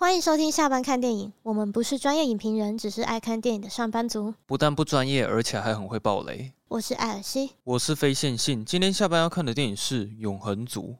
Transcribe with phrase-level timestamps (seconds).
[0.00, 1.32] 欢迎收听下班看电影。
[1.42, 4.32] 我们不是专业影评人，只是爱看电影的上班族。
[4.46, 6.52] 不但不专业，而且还很会爆雷。
[6.68, 8.64] 我是艾尔西，我是非线性。
[8.64, 10.94] 今天下班要看的电影是《永恒族》。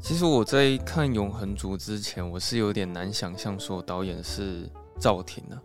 [0.00, 4.70] 其实我在看《永恒族》之前，我是有点难想象说导演是
[5.00, 5.60] 赵婷的。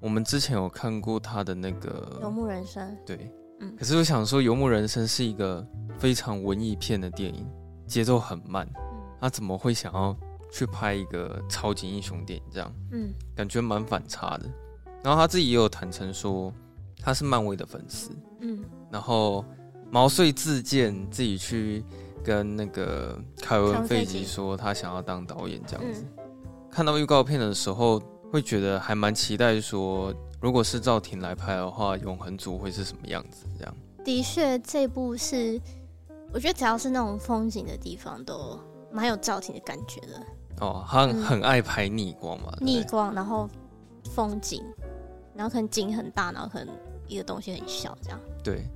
[0.00, 3.32] 我们之前有看过他的那个《游牧人生》，对。
[3.78, 5.66] 可是我想说，《游牧人生》是一个
[5.98, 7.46] 非常文艺片的电影，
[7.86, 8.68] 节奏很慢，
[9.20, 10.16] 他怎么会想要
[10.50, 12.44] 去拍一个超级英雄电影？
[12.52, 14.44] 这样，嗯，感觉蛮反差的。
[15.02, 16.52] 然后他自己也有坦诚说，
[17.00, 19.44] 他是漫威的粉丝，嗯，然后
[19.90, 21.84] 毛遂自荐自己去
[22.22, 26.04] 跟那个凯文·费吉说，他想要当导演这样子。
[26.70, 28.00] 看到预告片的时候，
[28.32, 30.14] 会觉得还蛮期待说。
[30.44, 33.46] 如果是赵婷来拍的话，《永恒族》会是什么样子？
[33.58, 35.58] 这样的确，这部是
[36.34, 38.60] 我觉得只要是那种风景的地方，都
[38.92, 40.22] 蛮有赵婷的感觉的。
[40.60, 43.48] 哦，他很，爱拍逆光嘛，嗯、逆光，然后
[44.14, 44.62] 风景，
[45.34, 46.76] 然后可能景很大，然后可能
[47.08, 48.66] 一个东西很小，这样对，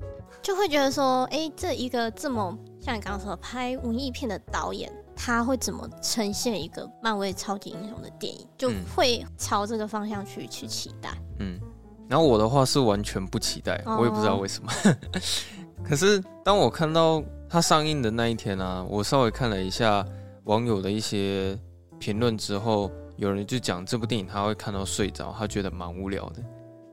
[0.40, 4.90] 就会觉得说，哎、欸，这一个这么像你刚刚说的拍文艺片的导演。
[5.20, 11.10] 他会怎么呈现一个漫威超级英雄的电影，就会朝这个方向去去期待。
[11.38, 11.60] 嗯，
[12.08, 14.70] 然后我的话是完全不期待，我也不知道为什么。
[14.84, 15.20] 哦、
[15.84, 20.04] 可是当我看到它上映的那一天啊，我稍微看了一下
[20.44, 21.58] 网友的一些
[21.98, 26.42] 评论之后，有人就讲这部电影他会看到睡着，他觉得蛮无聊的。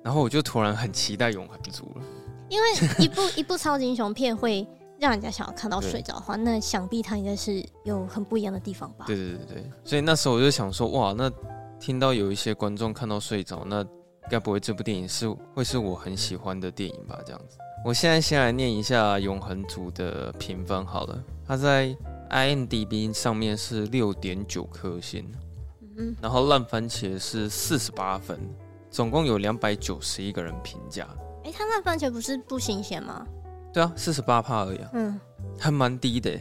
[0.04, 2.06] 然后我就突然很期待《永恒族》了，
[2.50, 2.68] 因为
[3.00, 4.68] 一部 一部超级英雄片会。
[4.98, 9.04] 让人家想要看到睡着的话，那想必它应该是有很不一样的地方吧？
[9.06, 11.30] 对对对对，所以那时候我就想说，哇，那
[11.82, 13.86] 听到有一些观众看到睡着，那
[14.30, 17.20] 该不会这部电影是会是我很喜欢的电影吧？
[17.26, 21.96] 这样子，我现在先来念一下《永恒族》的评分好了，它在
[22.30, 25.32] IMDB 上面是六点九颗星，
[25.98, 28.40] 嗯，然后烂番茄是四十八分，
[28.90, 31.08] 总共有两百九十一个人评价。
[31.44, 33.26] 哎、欸，它烂番茄不是不新鲜吗？
[33.72, 35.20] 对啊，四十八趴而已啊，嗯，
[35.60, 36.32] 还蛮低的。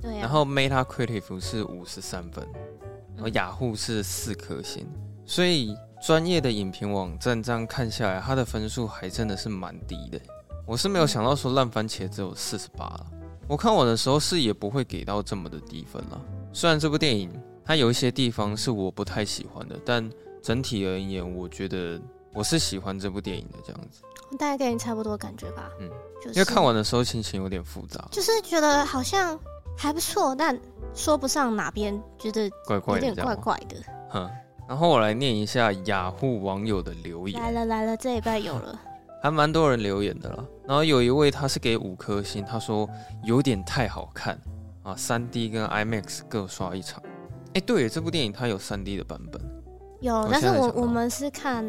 [0.00, 2.46] 对啊，然后 Metacritic 是五十三分，
[3.14, 4.86] 然后雅虎是四颗星，
[5.24, 10.20] 所以专业的影评网站这样看下来，它的分数还真的是蛮低的。
[10.66, 13.06] 我是没有想到说烂番茄只有四十八了，
[13.46, 16.20] 我看完的时候是也不会给到这么的低分了。
[16.52, 17.30] 虽然这部电影
[17.64, 20.10] 它有一些地方是我不太喜欢的，但
[20.42, 22.00] 整体而言，我觉得
[22.34, 24.02] 我是喜欢这部电影的这样子。
[24.38, 25.88] 大概跟你差不多感觉吧，嗯，
[26.20, 29.38] 就是、因为看完的时候心情有点复杂，就是觉得好像
[29.76, 30.58] 还不错，但
[30.94, 33.76] 说不上哪边觉得怪怪的，有点怪怪的。
[34.10, 34.30] 哼，
[34.68, 38.80] 然后我来念一下雅虎网友的留言，来了来了，这一拜有了，
[39.22, 40.44] 还蛮多人留言的了。
[40.66, 42.88] 然后有一位他是给五颗星，他说
[43.24, 44.38] 有点太好看
[44.82, 47.02] 啊，三 D 跟 IMAX 各刷一场。
[47.54, 49.40] 哎，对，这部电影它有三 D 的版本，
[50.00, 51.64] 有，但是我我们是看。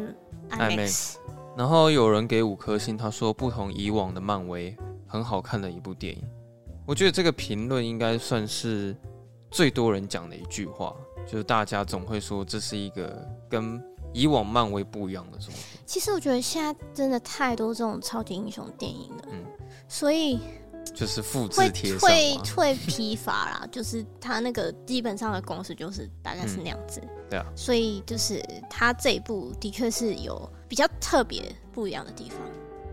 [0.50, 1.16] IMAX
[1.56, 4.76] 然后有人给五颗星，他说不同以往的漫威，
[5.06, 6.22] 很好看的一部电影。
[6.86, 8.94] 我觉得这个评论应该算是
[9.50, 10.94] 最多人讲的一句话，
[11.26, 15.62] 就是大家总会说这是一个跟以往漫威不一样的作品。
[15.86, 19.44] 其实我觉得现在真的太多这种超级英雄电影了，嗯，
[19.88, 20.38] 所以。
[20.94, 32.38] 就是复制贴上会会疲乏啦， 就是他那个基本上的公式就是大概是那样子，嗯、对啊，所以就是他这一部的确是有比较特别不一样的地方。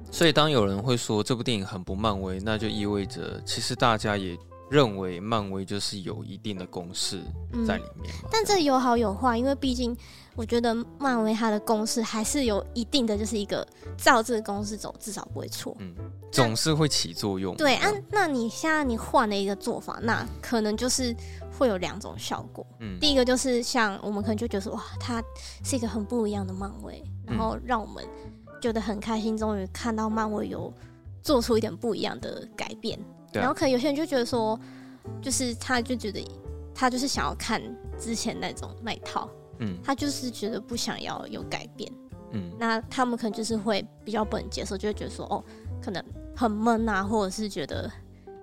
[0.09, 4.37] 所以当有人会说这部电影很不漫威，那就意味着其实大家也
[4.71, 7.21] 认为漫威就是有一定的公式
[7.67, 8.21] 在里面嘛。
[8.23, 9.95] 嗯、但这有好有坏，因为毕竟。
[10.33, 13.67] 我觉得漫威它的公式还是有一定的，就是一个
[13.97, 15.75] 照这个公式走，至少不会错。
[15.79, 15.93] 嗯，
[16.31, 17.53] 总是会起作用。
[17.57, 21.13] 对啊，那你现在你换了一个做法，那可能就是
[21.59, 22.65] 会有两种效果。
[22.79, 25.21] 嗯，第一个就是像我们可能就觉得，哇，它
[25.65, 28.01] 是一个很不一样的漫威，然后让我们
[28.61, 30.73] 觉得很开心，终于看到漫威有
[31.21, 32.97] 做出一点不一样的改变。
[33.33, 34.59] 然后可能有些人就觉得说，
[35.21, 36.25] 就是他就觉得
[36.73, 37.61] 他就是想要看
[37.99, 39.29] 之前那种那一套。
[39.63, 41.91] 嗯，他就是觉得不想要有改变，
[42.31, 45.43] 嗯，那他们可能就是会比较不能接受，就会觉得说，哦，
[45.79, 46.03] 可能
[46.35, 47.87] 很闷啊，或者是觉得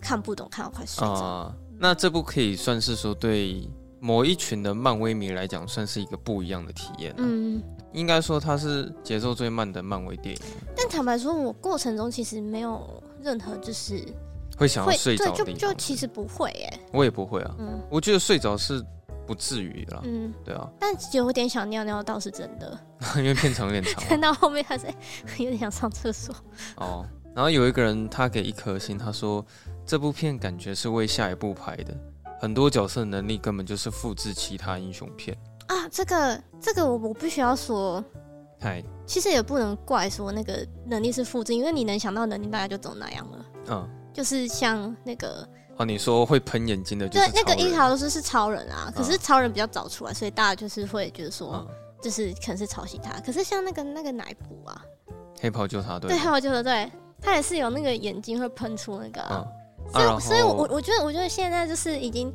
[0.00, 1.10] 看不懂，看到快睡着。
[1.12, 3.68] 啊，那这部可以算是说对
[3.98, 7.12] 某一群的漫威迷来讲，算是一个不一样的体验。
[7.16, 7.60] 嗯，
[7.92, 10.40] 应该说它是节奏最慢的漫威电影。
[10.76, 14.04] 但坦白说，我过程中其实没有任何就是
[14.58, 15.30] 会想要睡着。
[15.32, 16.80] 对，就就其实不会耶。
[16.92, 17.54] 我也不会啊。
[17.58, 18.84] 嗯，我觉得睡着是。
[19.26, 22.80] 不至于啦，嗯，对啊，但有点想尿尿倒是真的，
[23.16, 24.86] 因为片长有点长， 看到后面还是
[25.36, 26.34] 有点想上厕所。
[26.76, 29.44] 哦，然后有一个人他给一颗星，他说
[29.84, 31.94] 这部片感觉是为下一部拍的，
[32.40, 35.86] 很多角色能力根本就是复制其他英雄片啊。
[35.90, 38.02] 这个这个我我必须要说，
[38.58, 43.46] 嗨，其实也不能怪说那个能力是复制，因为你能想到能力大概就走那样了。
[43.72, 43.88] 嗯，
[44.18, 45.48] 就是像那个。
[45.76, 51.64] 哦，你说会喷眼睛的，对，那个樱桃是是超人啊，可是超人比较早出来，所以大家就是会觉得说，
[52.02, 53.20] 就是可能是抄袭他。
[53.20, 54.84] 可是像那个那个奶布啊？
[55.40, 56.10] 黑袍纠察队。
[56.10, 56.90] 对，黑袍纠察队，
[57.22, 59.48] 他也是有那个眼睛会喷出那个，
[59.92, 62.28] 所以，所以我我觉得，我觉得现在就是已经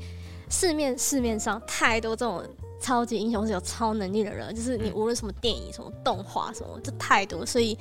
[0.49, 2.41] 市面市面上太多这种
[2.79, 7.77] 超级英雄是有超能力的人，就是你无论什么电影、什么动画什么，这太多，所以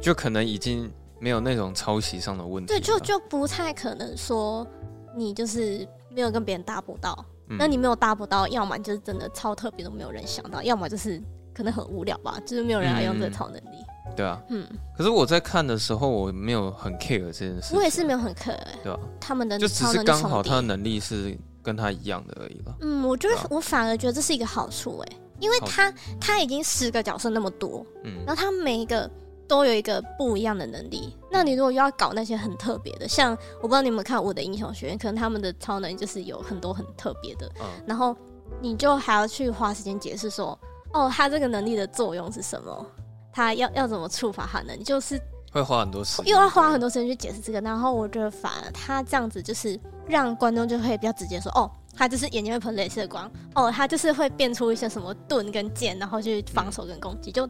[0.00, 0.88] 就可能已经
[1.20, 2.72] 没有那种抄袭上的问题。
[2.72, 4.66] 对，就就不太可能说。
[5.12, 11.20] 你就是没有跟别人搭不到，嗯、那你没有搭不到，要么就是真的超特别都没有人想到，要么就是
[11.52, 13.84] 可能很无聊吧，就是没有人要用这个超能力。
[14.06, 14.64] 嗯、对啊，嗯。
[14.96, 17.74] 可是我在看的时候，我没有很 care 这件事。
[17.74, 18.98] 我也是没有很 care，对啊？
[19.20, 22.72] 他们的就只是刚好他的能力是跟他一样的而已吧。
[22.82, 29.10] 嗯，我觉得我反而觉得这是一个好处哎，因为他他已经十个角色那么多，嗯，然后他每一个。
[29.50, 31.12] 都有一个不一样的能力。
[31.28, 38.16] 那你如果又要搞那些很特别的，像我不知道你们看我的英雄学院，可能他们的超能力就是有很多很特别的，嗯，然后
[38.60, 40.56] 你就还要去花时间解释说，
[40.92, 42.86] 哦，他这个能力的作用是什么？
[43.32, 44.72] 他要要怎么触发他呢？
[44.78, 45.20] 你就是
[45.50, 47.60] 会花很多时间，又要花很多时间去解释这个。
[47.60, 49.76] 然后我觉得反而他这样子就是
[50.06, 57.48] 让观众就会比较直接说，哦，他就是眼睛会喷镭射光，哦，他就是会变出一些什么盾跟剑，然后去防守跟攻击，就。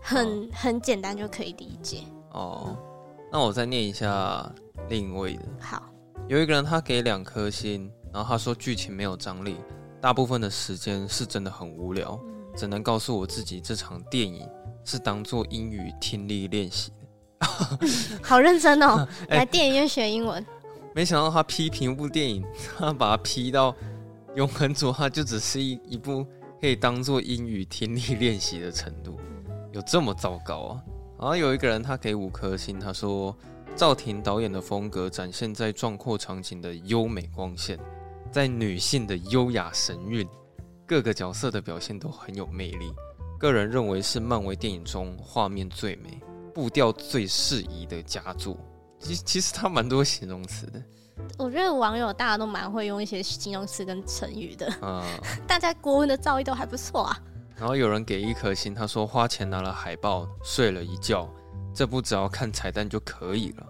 [0.00, 2.76] 很很简单就可以理解哦。
[3.32, 4.50] 那我再念一下
[4.88, 5.42] 另一位的。
[5.60, 5.82] 好，
[6.28, 9.56] 有一个人他给两颗星，然后他说剧情没有张力，
[10.00, 14.48] 大部分的时间是真的很无聊，嗯、只能告诉我自己这场电影
[14.84, 17.46] 是当做英语听力练习的。
[18.22, 20.44] 好认真哦， 来电影院学英文。
[20.92, 22.44] 没想到他批评一部电影，
[22.76, 23.74] 他把它批到
[24.34, 26.26] 永恒族，他就只是一一部
[26.60, 29.16] 可以当做英语听力练习的程度。
[29.72, 30.82] 有这么糟糕啊！
[31.18, 33.36] 然后有一个人他给五颗星，他说
[33.76, 37.78] 赵婷导演的风格展现在壮阔场景的优美光线，
[38.32, 40.28] 在女性的优雅神韵，
[40.86, 42.92] 各个角色的表现都很有魅力。
[43.38, 46.20] 个人认为是漫威电影中画面最美、
[46.54, 48.56] 步调最适宜的佳作。
[48.98, 50.82] 其其实他蛮多形容词的。
[51.38, 54.70] 我觉得网友大家都蛮会用一些形容词跟成语的。
[54.82, 55.02] 嗯，
[55.46, 57.18] 大家国文的造诣都还不错啊。
[57.60, 61.28] 然后有人给一颗星，他说花钱拿了海报睡了一觉，
[61.74, 63.66] 这部只要看彩蛋就可以了。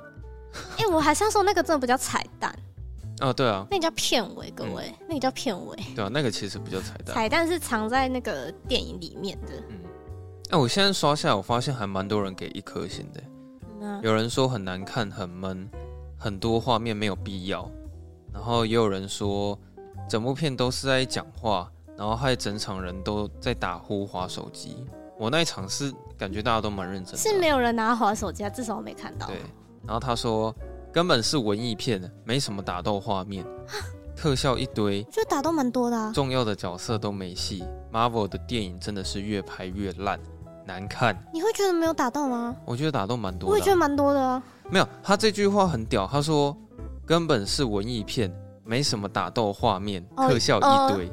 [0.78, 2.56] 哎、欸，我还是要说那个真的不叫彩蛋
[3.20, 5.76] 哦，对啊，那个叫片尾，各位，嗯、那个叫片尾。
[5.96, 9.54] 对啊，那个其实不叫彩蛋，彩蛋是藏在那个电影里面的。
[9.68, 9.80] 嗯，
[10.50, 13.20] 哎，我现在刷下来，我发现还蛮多人给一颗星的。
[13.80, 15.68] 嗯啊、有人说很难看，很闷，
[16.16, 17.68] 很多画面没有必要。
[18.32, 19.58] 然后也有人说
[20.08, 21.68] 整部片都是在讲话。
[22.00, 24.86] 然后害整场人都在打呼、划手机。
[25.18, 29.26] 我那一场是感觉大家都蛮认真的，是没有人拿划手机啊，至少我没看到。
[29.26, 29.36] 对，
[29.84, 30.54] 然后他说
[30.90, 33.44] 根本是文艺片，没什么打斗画面，
[34.16, 36.10] 特效一堆，就打斗蛮多的啊。
[36.14, 37.62] 重要的角色都没戏。
[37.92, 40.18] Marvel 的电影真的是越拍越烂，
[40.64, 41.14] 难看。
[41.34, 42.56] 你会觉得没有打斗吗？
[42.64, 43.52] 我觉得打斗蛮多的啊。
[43.52, 44.42] 我也觉得蛮多的啊。
[44.70, 46.56] 没有，他这句话很屌，他说
[47.04, 51.12] 根本是文艺片，没什么打斗画面，特效一堆。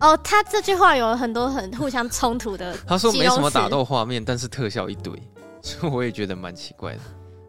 [0.00, 2.76] 哦，他这句话有很多很互相冲突的。
[2.86, 5.12] 他说没什么打斗画面，但是特效一堆，
[5.60, 7.00] 所以我也觉得蛮奇怪的。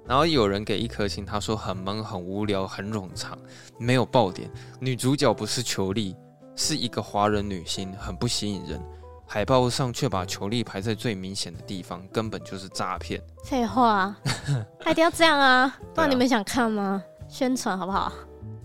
[0.07, 3.37] 然后有人给一颗星，他说很闷、很无聊、很冗长，
[3.77, 4.49] 没有爆点。
[4.79, 6.15] 女主角不是裘力，
[6.55, 8.81] 是一个华人女星，很不吸引人。
[9.27, 13.21] 海报上却把裘力排在最明显的地方，根本就是诈骗。
[13.43, 14.15] 废话，
[14.81, 15.77] 还一定要这样啊？
[15.93, 17.03] 不然你们想看吗？
[17.27, 18.11] 宣传好不好？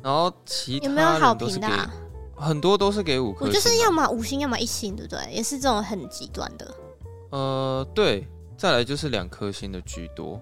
[0.03, 1.69] 然后其他有没有好评的？
[2.44, 5.32] 很多都是给五颗星，我就是要么五星，要么一星，对不对？
[5.32, 6.74] 也是这种很极端的。
[7.30, 10.40] 呃，对，再来就是两颗星的居多，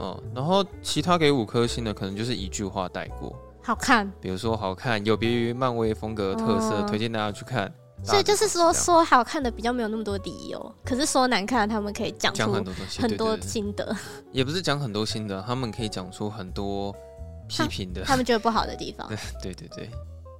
[0.00, 4.10] 嗯，然后其他给五颗星的可能就是一句话带过，好看。
[4.20, 7.70] 比如说好看，有别于漫威风格的特色，哦、推荐大家去看。
[8.04, 13.96] 所以就是说说好看的比较没有那么多理由，可是说难看的他们可以讲出很多东西，很多心得。
[14.32, 16.92] 也不是讲很多心得，他们可以讲出很多
[17.46, 19.08] 批评的他，他们觉得不好的地方。
[19.40, 19.90] 对对对，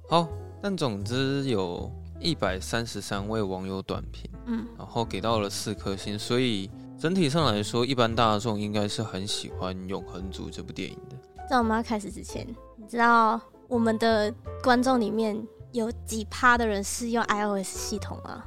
[0.09, 0.27] 好。
[0.63, 1.91] 但总之有
[2.21, 11.17] 一百三十三位网友短评，嗯，然后给到了四颗星，所以整体上来说，一般大众应该是很喜欢《永恒族》这部电影的。
[11.49, 15.37] 在我们要开始之前，你知道我们的观众里面
[15.73, 18.41] 有几趴的人是用 iOS 系统吗？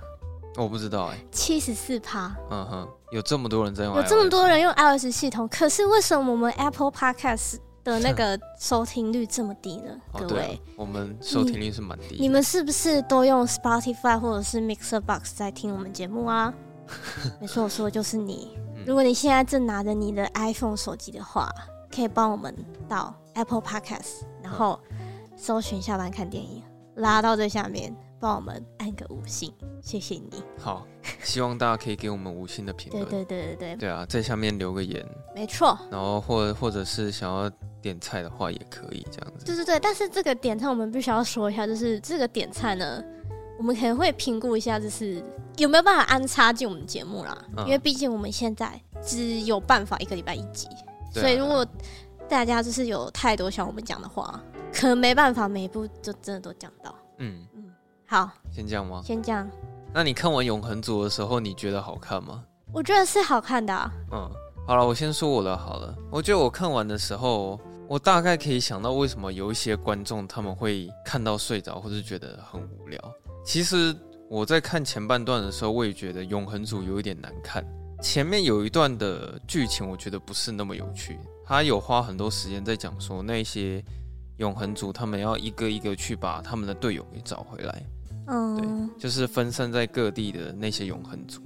[0.56, 2.34] 我不知道哎、欸，七十四趴。
[2.50, 7.58] 嗯哼，有这么多人在用，有这么多人用 iOS 系统，可是为什么我们 Apple Podcast
[7.92, 9.96] 的那个收听率这么低呢？
[10.12, 12.16] 各位，我们收听率是蛮低。
[12.18, 16.52] 你们是不是都用 Spotify 或者是 Mixer Box 在听我们节目啊？
[17.40, 18.56] 没错，我说的就是你。
[18.86, 21.50] 如果你现在正拿着你的 iPhone 手机的话，
[21.94, 22.54] 可以帮我们
[22.88, 24.78] 到 Apple Podcast，然后
[25.36, 26.62] 搜寻下班看电影，
[26.96, 27.94] 拉到最下面。
[28.18, 29.52] 帮我们按个五星，
[29.82, 30.42] 谢谢你。
[30.58, 30.86] 好，
[31.22, 33.04] 希望大家可以给我们五星的评论。
[33.04, 33.76] 对对对对对。
[33.76, 35.06] 对啊，在下面留个言。
[35.34, 35.78] 没错。
[35.90, 37.48] 然后或或者是想要
[37.86, 39.44] 点菜的话，也可以这样子。
[39.44, 43.00] 对对对，但是这个点菜我们必须要说一下，就是这个点菜呢，
[43.58, 45.22] 我们可能会评估一下，就是
[45.56, 47.36] 有没有办法安插进我们节目啦。
[47.56, 51.64] 嗯、因为毕竟我们现在只有办法一个礼拜一集，啊、所以如果
[52.28, 54.40] 大家就是有太多想我们讲的话，
[54.72, 56.94] 可能没办法每一步就真的都讲到。
[57.18, 57.46] 嗯。
[58.08, 59.02] 好，先这样吗？
[59.04, 59.48] 先这样。
[59.92, 62.44] 那你看完《永恒族》的时候，你觉得好看吗？
[62.72, 63.90] 我觉得是好看的啊。
[64.12, 64.30] 嗯，
[64.64, 65.92] 好了，我先说我的好了。
[66.08, 73.00] 我觉得我看完的时候，我大概可以想到为什么有一些观众他们会看到睡着，或是觉得很无聊。
[73.44, 73.94] 其实
[74.28, 77.64] 我在看前半段的时候，我也觉得《永恒族》有一点难看。
[78.02, 81.18] 前面有一段的剧情，我觉得不是那么有趣。
[81.44, 83.82] 他有花很多时间在讲说那些
[84.38, 87.82] 永恒族他们要一个一个去把他们的队友给找回来。
[88.26, 91.40] 嗯，对，就是分散在各地的那些永恒族。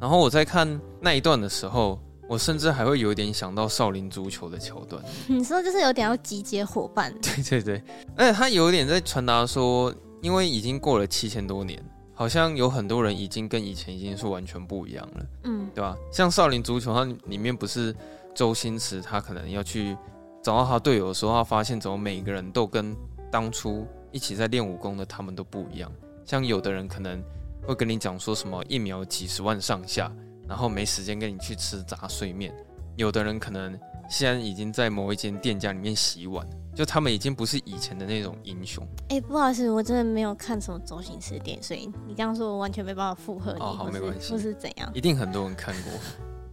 [0.00, 0.68] 然后我在看
[1.00, 5.02] 那一段的时候，我甚至还会有点想到少林足球的桥段。
[5.28, 7.14] 你说就是有点要集结伙伴。
[7.20, 7.82] 对对对，
[8.16, 11.82] 而且他有点在传达说，因为已经过了七千多年，
[12.14, 15.26] 好像有很多人已经跟以前已经是完全不一样了。
[15.44, 15.96] 嗯，对吧？
[16.12, 17.94] 像少林足球，它里面不是
[18.34, 19.96] 周星驰他可能要去
[20.42, 22.96] 找到他队友的时候，他发现怎么每个人都跟
[23.30, 25.90] 当初一起在练武功的他们都不一样。
[26.24, 27.22] 像有的人可能
[27.62, 30.12] 会跟你讲说什么一秒几十万上下，
[30.48, 32.54] 然后没时间跟你去吃杂碎面。
[32.96, 38.82] 有的人可能现在已经在某一间店家里面洗碗，就他们已经不是以前的那种英雄。
[39.10, 43.60] 哎、欸，不好意思，我真的没有看什么周星驰的电影，所以你这样说我完全没办法附和你。
[43.60, 44.32] 哦，好，没关系。
[44.32, 44.90] 或是怎样？
[44.94, 45.92] 一定很多人看过，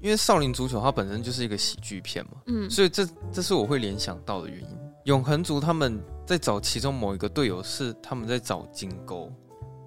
[0.02, 4.78] 因为《少林足球》它本身就是一个喜剧片嘛，嗯，所以这这是我会联想到的原因。
[5.06, 9.32] 永恒族他们在找其中某一个队友，是他们在找金钩。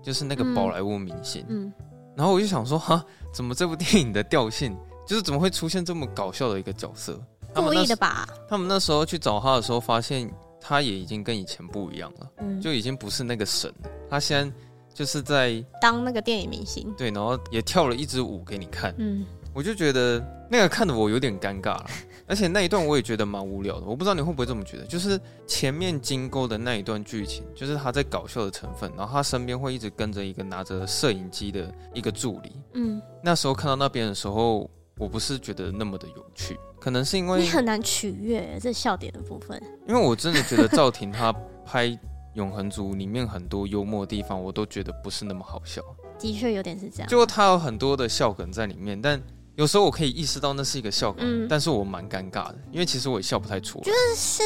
[0.02, 1.72] 就是那个宝莱坞明星，嗯，嗯，
[2.16, 7.20] 然后我就想说，哈，怎么这部电影的调性，就是怎么会出现这么搞笑的一个角色？
[7.54, 8.28] 故意的吧？
[8.48, 10.30] 他们那时候去找他的时候，发现
[10.60, 13.90] 他也已经跟以前不一样了，嗯，就已经不是那个神了。
[14.10, 14.56] 他现在
[14.92, 21.86] 就是在当那个电影明星，对，然后也跳了一支舞给你看，嗯，我就觉得那个看得我有点尴尬了。
[22.26, 24.84] 而且那一段我也觉得蛮无聊的，我不知道你会不会这么觉得。
[24.84, 32.52] 就是前面金钩的那一段剧情，就是他在搞笑的成分，然后他身边会一直跟着一个拿着摄影机的一个助理。
[32.74, 34.68] 嗯，那时候看到那边的时候，
[34.98, 39.62] 我不是觉得那么的有趣，可能是因为你很难取悦这笑点的部分。
[39.86, 41.32] 因为我真的觉得赵婷她
[41.64, 41.86] 拍
[42.34, 45.80] 《永恒族》里面很多幽默的地方，我都觉得不是那么好笑。
[46.18, 49.22] 的确有点是这样，就他有很多的笑梗在里面，但。
[49.56, 53.84] 有时候我可以意识到那是一个笑梗，嗯、但是我蛮尴尬的，因为其实我也笑不太出来。
[53.84, 54.42] 就是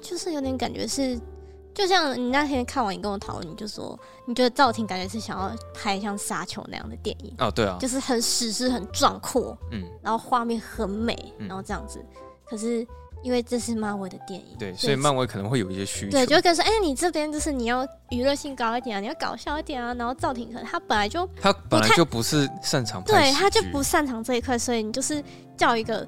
[0.00, 1.20] 就是有点感觉是，
[1.74, 7.34] 就像你那天看完你跟我讨论，你就说你觉得赵婷感觉是想要拍像沙丘那样的电影。
[7.38, 12.86] 哦，对啊，就是很史诗、很壮阔，嗯，然后画面很美，然后这样子，嗯、可是。
[13.24, 25.24] 因为这是漫威的电影，对，所以漫威可能会有一些需求，对，就跟说，哎、欸，你这边就是你要娱乐性高一点啊，你要搞笑一点啊，然后赵婷可能他本来就他本来就不是擅长，对，他就不擅长这一块，所以你就是
[25.56, 26.06] 叫一个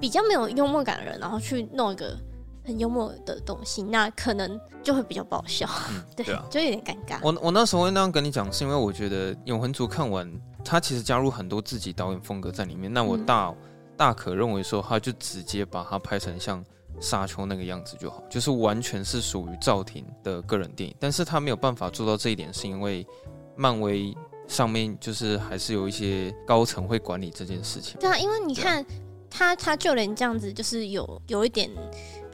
[0.00, 2.18] 比较没有幽默感的人，然后去弄一个
[2.64, 7.20] 很幽默的东西，那可能就会比较爆笑，嗯、 对，就有点尴尬。
[7.22, 10.28] 我我那时候会那样跟你讲，是因为我觉得《永恒族》看完，
[10.64, 13.50] 他其实加入很多自己导演风格在里面，那我大。
[13.50, 13.56] 嗯
[13.96, 16.64] 大可认为说，他就直接把它拍成像
[17.00, 20.94] 沙丘那个样子就好，就是完全是属于赵婷的个人电影。
[21.00, 23.06] 但是他没有办法做到这一点，是因为
[23.56, 24.14] 漫威
[24.46, 27.98] 上面就是还是有一些高层会管理这件事情。
[27.98, 28.84] 对啊，因为你看
[29.30, 31.70] 他，他就连这样子，就是有有一点。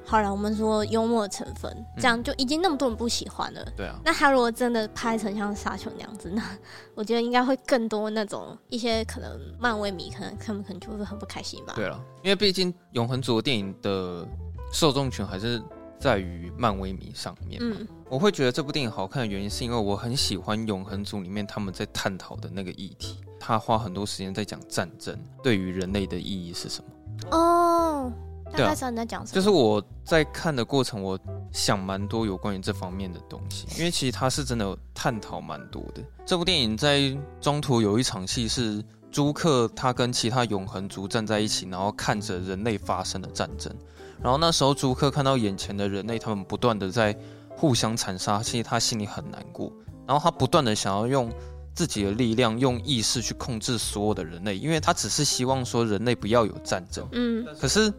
[0.04, 3.64] 好了，我们说幽默成分，这样就已经那么多人不喜欢了。
[3.76, 3.98] 对啊。
[4.04, 6.42] 那他如果真的拍成像沙丘那样子，那
[6.94, 11.72] 我觉得应该会更多那种一些可能漫威迷可能他们可能就会很不开心吧。
[11.76, 14.26] 对了，因为毕竟永恒族的电影的
[14.72, 15.62] 受众群还是
[15.98, 17.58] 在于漫威迷上面。
[17.62, 17.86] 嗯。
[18.10, 26.90] 我会觉得这部电影好看的原因，是因为我很喜欢永恒族里面他们在探讨的那个议题，他花很多时间在讲战争对于人类的意义是什么。
[27.30, 28.12] 哦。
[28.54, 31.18] 对啊，在讲就是我在看的过程，我
[31.52, 36.02] 想蛮多有关于这方面的东西，因为其实他是真的有探讨蛮多的。
[36.26, 43.74] 这部电影在中途有一场戏是朱克他跟其他永恒族站在一起，然后看着人类发生的战争。
[44.22, 47.16] 然后那时候朱克看到眼前的人类，他们不断的在
[47.56, 49.72] 互相残杀，其实他心里很难过。
[50.06, 51.32] 然后他不断的想要用
[51.74, 57.08] 自己的力量，用意识去控制所有的人类，因为他只是希望说人类不要有战争。
[57.12, 57.90] 嗯，可是。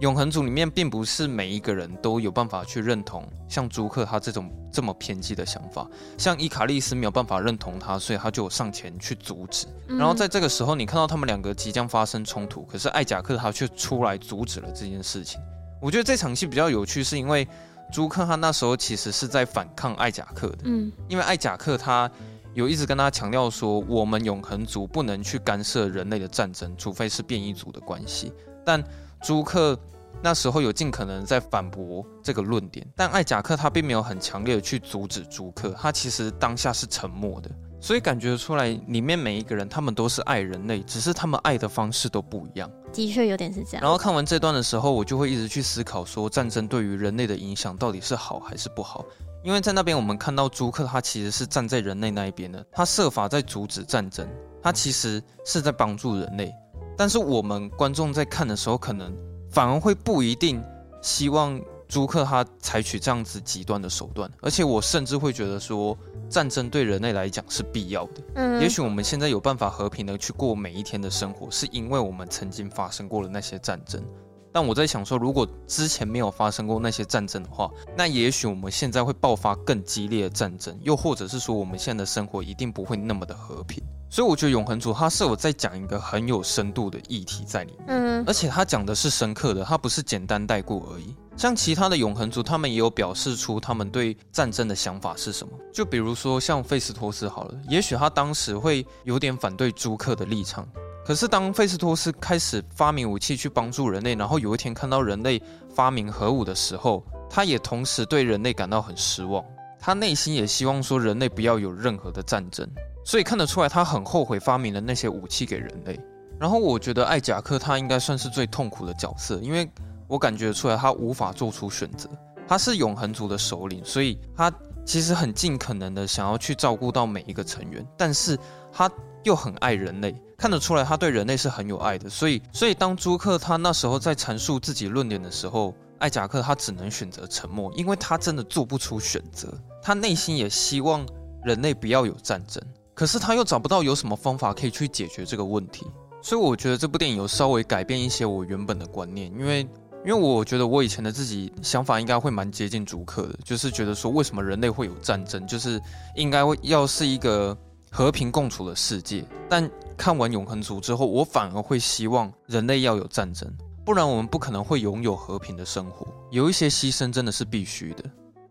[0.00, 9.66] 永恒族里面并不是每一个人都有办法去认同像朱克他这种这么偏激的想法，像伊卡利斯没有办法认同他，所以他就上前去阻止。
[9.86, 15.38] 然后在这个时候，你看到他们两个即将发生冲突，可是艾贾克他却出来阻止了这件事情。
[15.82, 17.46] 我觉得这场戏比较有趣，是因为
[17.92, 22.10] 朱克他那时候其实是在反抗艾贾克的，嗯，因为艾贾克他
[22.54, 28.32] 有一直跟他强调说，我们永恒族不能去干涉人类的战争，除非是变异族的关系，
[28.64, 28.82] 但。
[29.22, 29.78] 朱克
[30.22, 37.50] 那时候有尽可能在反驳这个论点，但艾贾克他并没有很强烈的去阻止朱克，他其实当下是沉默的，
[37.80, 42.70] 所以感觉出来里面每一个人他们都是爱人类，只是他们爱的方式都不一样。
[42.92, 43.82] 的确有点是这样。
[43.82, 49.04] 然后看完这段的时候，我就会一直去思考说，战争对于人类的影响到底是好还是不好？
[49.42, 54.28] 因为在那边我们看到朱克他其实是站在人类那一边的，他设法在阻止战争，
[54.62, 56.52] 他其实是在帮助人类。
[57.00, 59.10] 但是我们观众在看的时候，可能
[59.50, 60.62] 反而会不一定
[61.00, 65.96] 希望租客他采取这样子极端的手段，而且我甚至会觉得说，
[66.28, 68.22] 战争对人类来讲是必要的。
[68.34, 74.04] 嗯，也许我们现在有办法和平的去过每一天的生活，是因为我们曾经发生过了那些战争。
[74.52, 83.82] 但我在想说，如果之前没有发生过那些战争的话，那也许我们现在会爆发更激烈的战争，又或者是说，我们现在的生活一定不会那么的和平。
[84.10, 91.14] 所以我觉得永恒族他是有在讲一个很有深度的议题在里面，嗯，而且他讲的是深刻的，他不是简单带过而已。
[91.36, 95.52] 像其他的永恒族，他们也有表示出他们对战争的想法是什么。
[95.72, 100.68] 就比如说像费斯托斯好了，也许他当时会有点反对朱克的立场。
[101.06, 105.40] 可是，当费斯托斯开始发明武器去帮助人类，然后有一天看到人类
[105.74, 109.42] 发明核武的时候，他也同时对人类感到很失望。
[109.78, 112.68] 他内心也希望说人类不要有任何的战争，
[113.10, 115.98] 所以看得出来他很后悔发明了那些武器给人类。
[116.38, 119.68] 然后我觉得艾贾克他应该算是最痛苦的角色，因为
[120.06, 122.08] 我感觉出来他无法做出选择。
[122.46, 124.48] 他是永恒族的首领，所以他
[124.86, 128.38] 其实很尽可能的想要去照顾到每一个成员，但是
[128.72, 128.88] 他
[129.24, 130.14] 又很爱人类。
[130.38, 139.52] 看得出来，他对人类是很有爱的，所以，所以当朱克他那时候在阐述自己论点的时候，艾贾克他只能选择沉默，因为他真的做不出选择。
[139.82, 141.04] 他内心也希望
[141.42, 142.62] 人类不要有战争，
[142.94, 145.86] 可是他又找不到有什么方法可以去解决这个问题。
[146.22, 149.60] 所以我觉得这部电影有稍微改变一些我原本的观念，因为，
[150.04, 155.80] 因为我觉得我以前的自己想法应该会蛮接近朱克的，就是觉得说为什么人类会有战争，就是
[156.16, 157.56] 应该要是一个
[157.90, 159.70] 和平共处的世界，但。
[160.00, 163.46] 看完《永恒族》之后，我反而会希望人类要有战争，
[163.84, 166.06] 不然我们不可能会拥有和平的生活。
[166.30, 168.04] 有一些牺牲真的是必须的。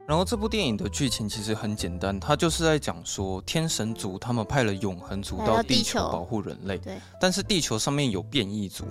[0.09, 6.97] 然后这部电影的剧情其实很简单，它就是在讲说天神族他们派了永恒族到地球保护人类，对。
[7.21, 8.85] 但是地球上面有变异族，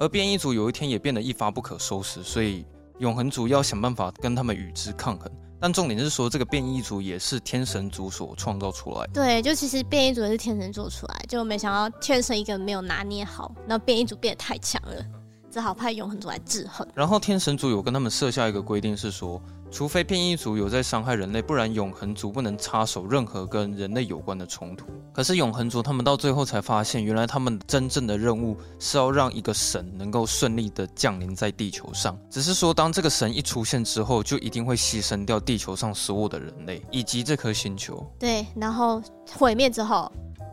[0.00, 2.64] 而变异族有一天也变得一发不可收拾，所以
[3.00, 5.30] 永恒族要想办法跟他们与之抗衡。
[5.60, 9.10] 但重点是说，这个变异族也是天神族所创造出来的。
[9.12, 15.04] 对，就其实变异族也是天神做出来，就没想到天神一个没有拿捏好，那变异族变得太强了，
[15.50, 16.88] 只好派永恒族来制衡。
[16.94, 19.38] 然后天神族有跟他们设下一个规定，是说。
[19.72, 24.86] 除非变异族有在伤害人类，不然永恒族不能插手任何跟人类有关的冲突。
[25.14, 32.16] 可是永恒族他们到最后才发现，原来他们真正的任务是要让一个神能够顺利的降临在地球上。
[32.28, 38.06] 只是说，当这个神一出现之后，就一定会牺牲掉地球上所有的人类以及这颗星球。
[38.18, 39.02] 对，然后
[39.34, 40.12] 毁灭之后，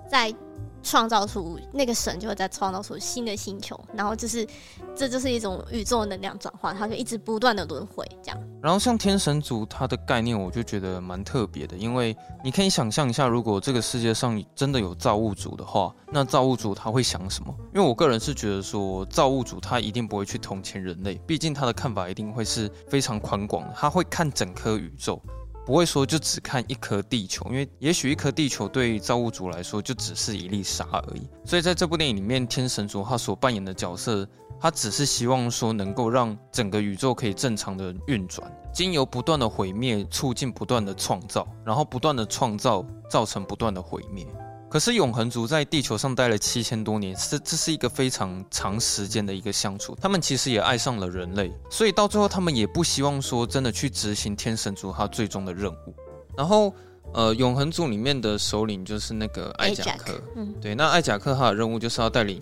[0.10, 0.34] 再。
[0.82, 4.48] 创造出那个神就会再创造出新的星球，然后就是
[4.96, 8.40] 这就是一种宇宙能量转换，它就一直不断的轮回这样。
[8.62, 17.54] 然后像天神族它的概念，我就觉得蛮特别的，因为你可以想象一下，如果这个世界上真的有造物主的话，那造物主他会想什么？
[17.74, 25.22] 因为我个人是觉得说，造物主他一定不会去同情人类，毕竟他的看法一定会是非常宽广的，他会看整颗宇宙。
[25.70, 31.30] 不会说就只看一颗地球，因为也许一颗地球对造物主来说就只是一粒沙而已。
[31.46, 34.28] 所以在这部电影里面，天神族他所扮演的角色，
[34.60, 44.26] 他只是希望说能够让整个宇宙可以正常的运转，经由不断的毁灭，促进不断的创造，然后不断的创造，造成不断的毁灭。
[44.70, 49.98] 可是永恒族在地球上待了七千多年，这这是一个非常长时间的一个相处。
[50.00, 55.96] 他们其实也爱上了人类，所以到最后他们也不希望说真的去执行天神族他最终的任务。
[56.38, 56.74] 然后
[57.12, 60.22] 呃，永恒族里面的首领就是那个艾贾克。
[60.36, 62.40] 嗯，对，那艾贾克他的任务就是要带领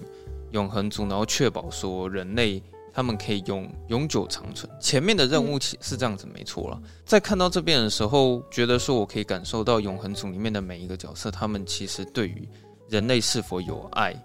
[0.51, 2.61] 永恒族，然后确保说人类
[2.97, 4.67] 他们可以永永久长存。
[4.79, 6.81] 前面的任务其是这样子，没错了。
[7.05, 12.49] 在看到这边的时候，觉得说我可以感受到永恒族里面的每一个角色，他们其实对于
[12.89, 14.15] 人类是否有爱，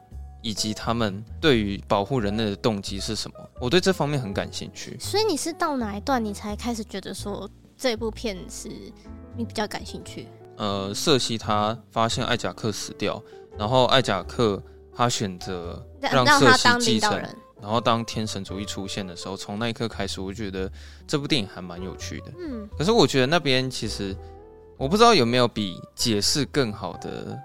[0.40, 4.96] 以及他们对于保护人类的动机是什么，我对这方面很感兴趣。
[4.98, 8.70] 所以你是到哪一段你才开始觉得说这部片是？
[9.36, 10.26] 你比较感兴趣？
[10.56, 13.22] 呃，瑟西他发现艾贾克死掉，
[13.58, 14.62] 然后艾贾克
[14.96, 17.22] 他选择让瑟西继承，
[17.62, 20.70] 然后当天神族一出现的时候，从那一刻开始，我觉得
[21.06, 22.32] 这部电影还蛮有趣的。
[22.38, 24.14] 嗯，可是我觉得那边其实
[24.76, 27.38] 我不知道有没有比解释更好的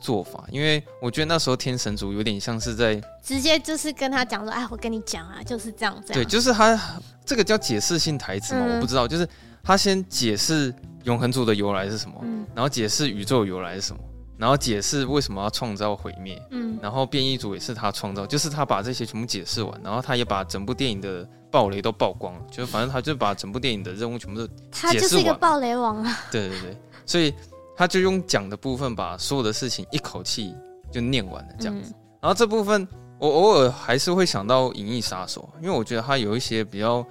[0.00, 6.80] 做法，因为我觉得那时候天神族有点像是在直接就是跟他讲说：“哎，我跟你讲啊，就是这样子。”对，就是他
[7.26, 9.28] 这个叫解释性台词嘛，嗯、我不知道，就是
[9.62, 10.74] 他先解释。
[11.04, 12.18] 永恒族的由来是什么？
[12.22, 14.00] 嗯，然后解释宇宙由来是什么？
[14.44, 16.38] 然后解释为什么要创造毁灭？
[16.50, 24.94] 嗯，然后变异族也是他创造，就是他把这些全部解释完，然后他也把整部电影的暴雷都曝光了，就反正他就把整部电影的任务全部都解释完。
[24.94, 26.20] 他就是一个暴雷王啊！
[26.30, 26.76] 对对对，
[27.06, 27.32] 所以
[27.74, 30.54] 他就用讲的部分把所有的事情一口气
[30.92, 31.92] 就念完了这样子。
[31.92, 32.86] 嗯，然后这部分
[33.18, 37.02] 我偶尔还是会想到《银翼杀手》，因为我觉得他有一些比较。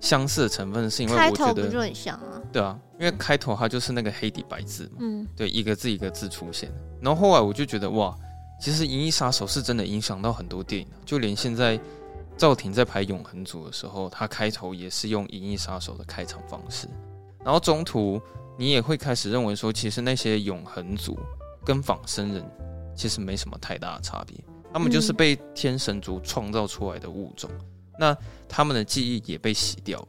[0.00, 2.40] 相似的成分是因为我觉得，开头不就很像啊？
[2.52, 6.70] 对啊，因为开头它就是那个黑底白字嘛，嗯，对，一个字一个字出现。
[7.00, 8.16] 然后后来我就觉得哇，
[8.60, 11.78] 其实《银翼杀手》是真的影响到很多电影，就连现在
[12.36, 16.88] 赵婷在拍《永恒族》的时候，他开头也是用《银翼杀手》的开场方式。
[17.44, 18.20] 然后中途
[18.56, 21.18] 你也会开始认为说，其实那些永恒族
[21.64, 22.44] 跟仿生人
[22.94, 24.36] 其实没什么太大的差别，
[24.72, 27.50] 他们就是被天神族创造出来的物种。
[27.52, 27.64] 嗯
[27.98, 28.16] 那
[28.48, 30.08] 他们的记忆也被洗掉了，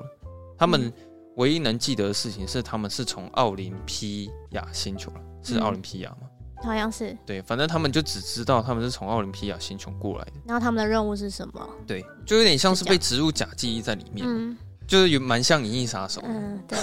[0.57, 0.91] 他们
[1.37, 6.27] 唯一能记得的事情是，他们是从奥林匹亚星球了，是奥林匹亚吗？
[6.61, 7.17] 好像是。
[7.25, 10.33] 对，反正他们就只知道他们是从奥林匹亚星球过来的。
[10.45, 11.69] 然后他们的任务是什么？
[11.87, 16.21] 对，就有点像是被植入假记忆在里面，嗯，就是有蛮像《银翼杀手》。
[16.27, 16.77] 嗯，对。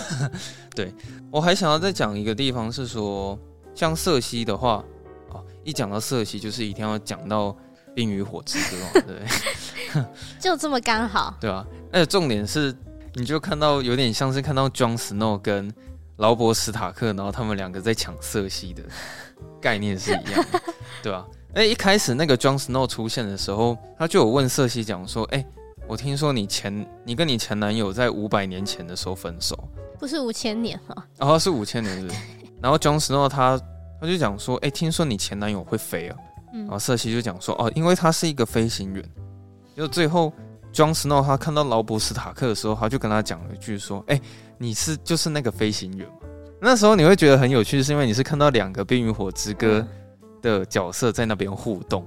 [0.74, 0.94] 对，
[1.30, 3.38] 我还想要再讲一个地方是说，
[3.74, 4.82] 像瑟西的话，
[5.30, 7.54] 哦，一讲到瑟西，就是一定要讲到。
[7.96, 10.04] 冰与火之歌，对不对？
[10.38, 11.66] 就这么刚好， 对啊。
[11.90, 12.76] 而且重点是，
[13.14, 15.72] 你就看到有点像是看到 Jon Snow 跟
[16.16, 18.82] 劳勃史塔克，然后他们两个在抢瑟西的
[19.62, 20.60] 概念是一样的，
[21.02, 21.26] 对吧？
[21.54, 25.42] 哎，一开始那个 Jon Snow 出现的时候，他就有问瑟西讲说：“哎，
[25.88, 29.58] 我听说你前你跟你前男友在五百年前的时候分手，
[29.98, 31.02] 不是五千年吗？
[31.20, 32.20] 哦，是五千年是不是？
[32.60, 33.58] 然后 Jon Snow 他
[33.98, 36.16] 他就讲说：哎，听说你前男友会飞啊？”
[36.62, 39.04] 然后瑟西就讲说：“哦，因为他是一个飞行员。”
[39.76, 40.32] 就最后
[40.72, 44.20] ，Jon Snow 他看到劳勃斯塔克的时候，他就跟他讲了一句说：“哎，
[44.58, 46.14] 你是就是那个飞行员嘛？”
[46.58, 49.86] 那时候你会觉得很有趣，是因为你是看到两个《冰与火之歌》
[50.40, 52.04] 的角色在那边互动。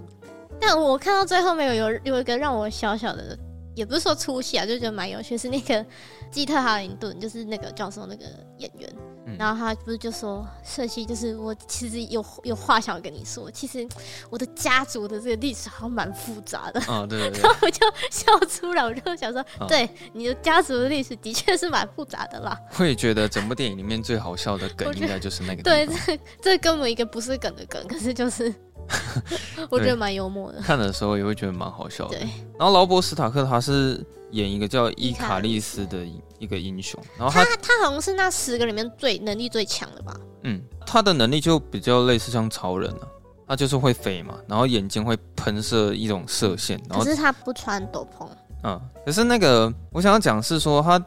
[0.60, 3.38] 但我看到最后面有有有一个让我小小的，
[3.76, 5.86] 也不是说出戏啊，就觉得蛮有趣，是那个
[6.32, 8.26] 基特哈林顿，就是那个教授那个
[8.58, 8.92] 演员。
[9.38, 13.88] 然后他不是就说，社西就是我其实有有话想要跟你说，其实
[14.30, 16.80] 我的家族的这个历史好像蛮复杂的。
[16.82, 17.42] 啊、哦，对，对， 对。
[17.42, 22.58] 然后我就笑出来，我就想说，哦、对，你的家族的历史的确是蛮复杂的啦。
[22.72, 25.64] 会觉得整部电影里面最好笑的梗应该就是那个。
[25.64, 28.54] 对，这这根本一个不是梗的梗，可是就是
[29.70, 30.62] 我觉得蛮幽默的。
[30.62, 32.18] 看的时候也会觉得蛮好笑的。
[32.18, 32.28] 对。
[32.58, 36.06] 然后劳勃斯塔克他是演一个叫伊卡利斯的。
[36.40, 40.18] 一个英雄，然后他他，他好像是那十个里面最能力最强的吧？
[40.44, 43.04] 嗯，他的能力就比较类似像超人啊，
[43.46, 48.26] 他就是会飞嘛，然后眼睛会喷射一种射线，然后可是他不穿斗篷。
[48.64, 50.98] 嗯，可是那个我想要讲是说，他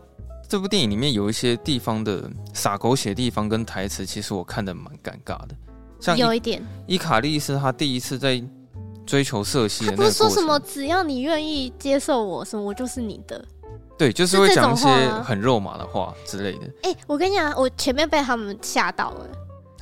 [0.47, 5.57] 这部电影里面有一些地方的洒狗血地方跟台词，其实我看的蛮尴尬的，
[6.03, 8.43] 像有一点伊卡利是他第一次在
[9.07, 13.43] 追求色系的那个，他不是说什么只要你愿意接受我，什么我就是你的。
[13.97, 14.89] 对，就是会讲一些
[15.25, 16.67] 很肉麻的话之类的。
[16.83, 19.27] 哎、欸，我跟你讲，我前面被他们吓到了，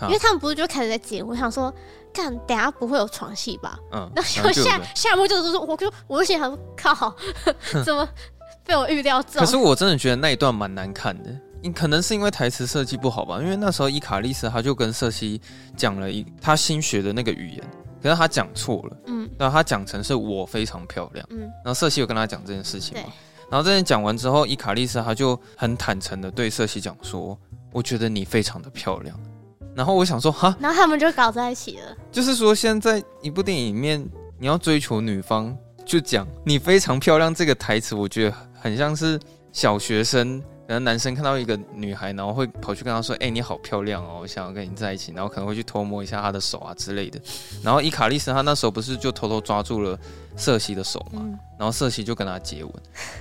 [0.01, 1.73] 啊、因为他们不是就开始在剪，我想说，
[2.13, 3.79] 看等下不会有床戏吧？
[3.93, 7.17] 嗯，然后下下幕就是说，我就我就想说，靠，
[7.83, 8.07] 怎么
[8.67, 9.41] 被我预料中？
[9.41, 13.39] 可是我真的觉得那一段蛮难看的，你可能是因为台词设计不好吧？
[13.43, 15.41] 因为那时候伊卡利斯他就跟瑟西
[15.77, 17.65] 讲了一他新学的那个语言，
[18.03, 23.05] 可是他讲错了，嗯，然后他讲成是我非常漂亮，嗯，然后瑟西有跟他讲这件事情吗？
[23.51, 27.37] 然后这件讲完之后，伊卡利斯他就很坦诚的对瑟西讲说
[27.75, 29.19] ：“我觉得你非常的漂亮。”
[29.75, 31.97] 然后我想说：“哈。”然后他们就搞在一起了。
[32.13, 35.53] 就是说，现在一部电影里面，你要追求女方，
[35.85, 39.19] 就讲你非常漂亮这个台词，我觉得很像是
[39.53, 40.41] 小学生
[40.71, 47.21] 可能男生看到一个女孩，然后会跑去跟她说：“哎、欸，你好漂亮哦，我想要跟你在一起。”然后可能会去偷摸一下她的手啊之类的。
[47.61, 49.99] 然后伊卡丽斯她那时候不是就偷偷抓住了
[50.37, 51.29] 瑟西的手嘛？
[51.59, 52.73] 然后瑟西就跟他接吻。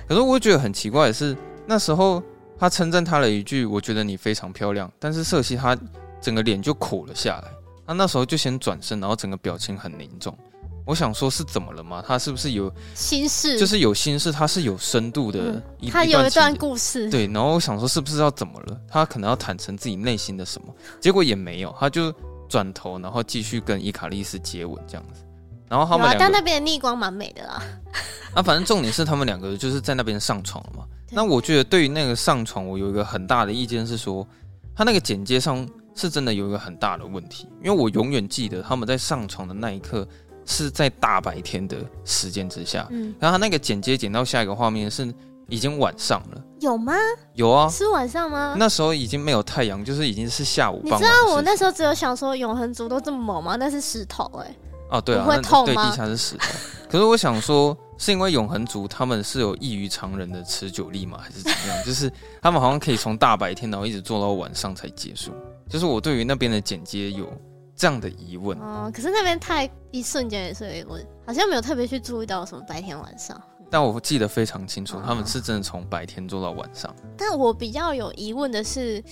[0.06, 1.36] 可是我觉得很奇怪的是，
[1.66, 2.22] 那时候
[2.56, 5.76] 他称赞她了一句：“我觉得你非常漂亮。”但是瑟西她
[6.20, 7.48] 整个脸就苦了下来。
[7.84, 10.38] 她那时候就先转身，然后整个表情很凝重。
[10.84, 12.02] 我想说，是怎么了吗？
[12.06, 13.58] 他是不是有心事？
[13.58, 17.08] 就是有心事，他是有深度的一，嗯，他有一段故事。
[17.10, 18.80] 对，然后我想说，是不是要怎么了？
[18.88, 20.74] 他可能要坦诚自己内心的什么？
[21.00, 22.12] 结果也没有，他就
[22.48, 25.22] 转头，然后继续跟伊卡丽斯接吻这样子。
[25.68, 27.62] 然后他们两个，但那边的逆光蛮美的啦。
[28.34, 30.84] 啊，反正重点是他们两个就是在那边上床了嘛。
[31.10, 34.26] 那我觉得对于那个上床，我有一个很大的意见是说，
[34.74, 40.06] 他那个简介上是真的有一个很大的问题，因为我永远记得他们在上床的那一刻。
[40.50, 45.14] 是在大白天的时间之下，嗯，然后他那个剪接剪到下一个画面是
[45.48, 46.92] 已经晚上了，有吗？
[47.34, 48.56] 有啊，是晚上吗？
[48.58, 50.80] 那时候已经没有太阳，就是已经是下午。
[50.82, 53.54] 你知道我那时候只有想说永恒族都这么猛吗？
[53.54, 54.56] 那是石头哎、欸，
[54.90, 55.66] 哦对啊，会痛吗？
[55.66, 56.46] 对，地下是石头。
[56.90, 61.18] 可是我想说，是因为永恒族他们是有异于常人的持久力吗？
[61.22, 61.76] 还是怎么样？
[61.86, 65.32] 就是他们好像可以从大白天然后一直做到晚上才结束。
[65.68, 67.32] 就是我对于那边的剪接有。
[67.80, 73.40] 这样的疑问哦，可是那边太一瞬间也是，我好像没有特别去注意到什么白天晚上。
[73.70, 76.94] 但我记得非常清楚，他们是真的从白天做到晚上。
[77.16, 79.02] 但我比较有疑问的是，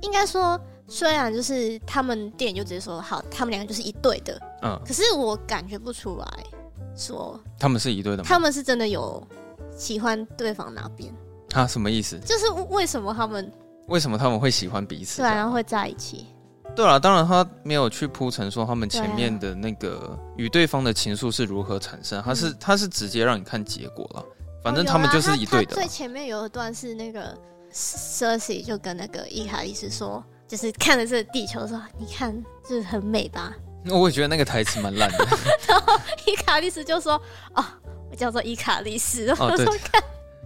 [0.00, 6.26] 应该说，虽然就是他们电影就直接说好，他们两个就是一对的，嗯，可是我感觉不出来
[6.96, 8.26] 说他们是一对的吗？
[8.26, 9.22] 他们是真的有
[9.76, 11.12] 喜欢对方哪边？
[11.52, 12.18] 啊，什么意思？
[12.20, 13.52] 就是为什么他们
[13.88, 15.20] 为什么他们会喜欢彼此？
[15.20, 16.24] 对，然后会在一起。
[16.76, 24.24] 对了，当然他没有去铺陈说他们前面的那个与对方的情愫是如何产生，他是他是直接让你看结果了。
[24.62, 25.74] 反正他们就是一对的。
[25.74, 27.36] 最前面有一段是那个
[27.72, 32.36] Cersei 就跟那个伊卡丽斯说，就是看着这个地球说：“你看，
[32.68, 33.54] 就是很美吧？”
[33.88, 35.26] 我也觉得那个台词蛮烂的。
[35.68, 37.14] 然后伊卡丽斯就说
[37.54, 37.64] ：“哦，
[38.10, 40.02] 我叫做伊卡丽斯。”我说看，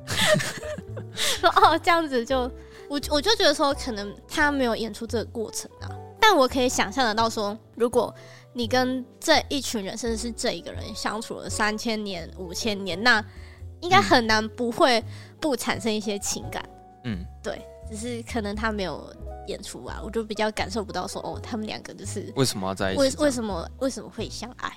[1.17, 2.41] 说哦这样子就
[2.89, 5.89] 我我就觉得说，可能他没有演出这个过程啊。
[6.31, 8.15] 但我可以想象得到，说如果
[8.53, 13.21] 你跟这一群人，甚至是这一个人相处了三千年、五千年，那
[13.81, 15.05] 应该很难不会
[15.41, 16.65] 不产生一些情感。
[17.03, 19.13] 嗯，对，只是可能他没有
[19.49, 23.01] 演出啊，我就比较感受不到说，哦，他们两个就是为什么要在一起？
[23.01, 24.73] 为为什么为什么会相爱？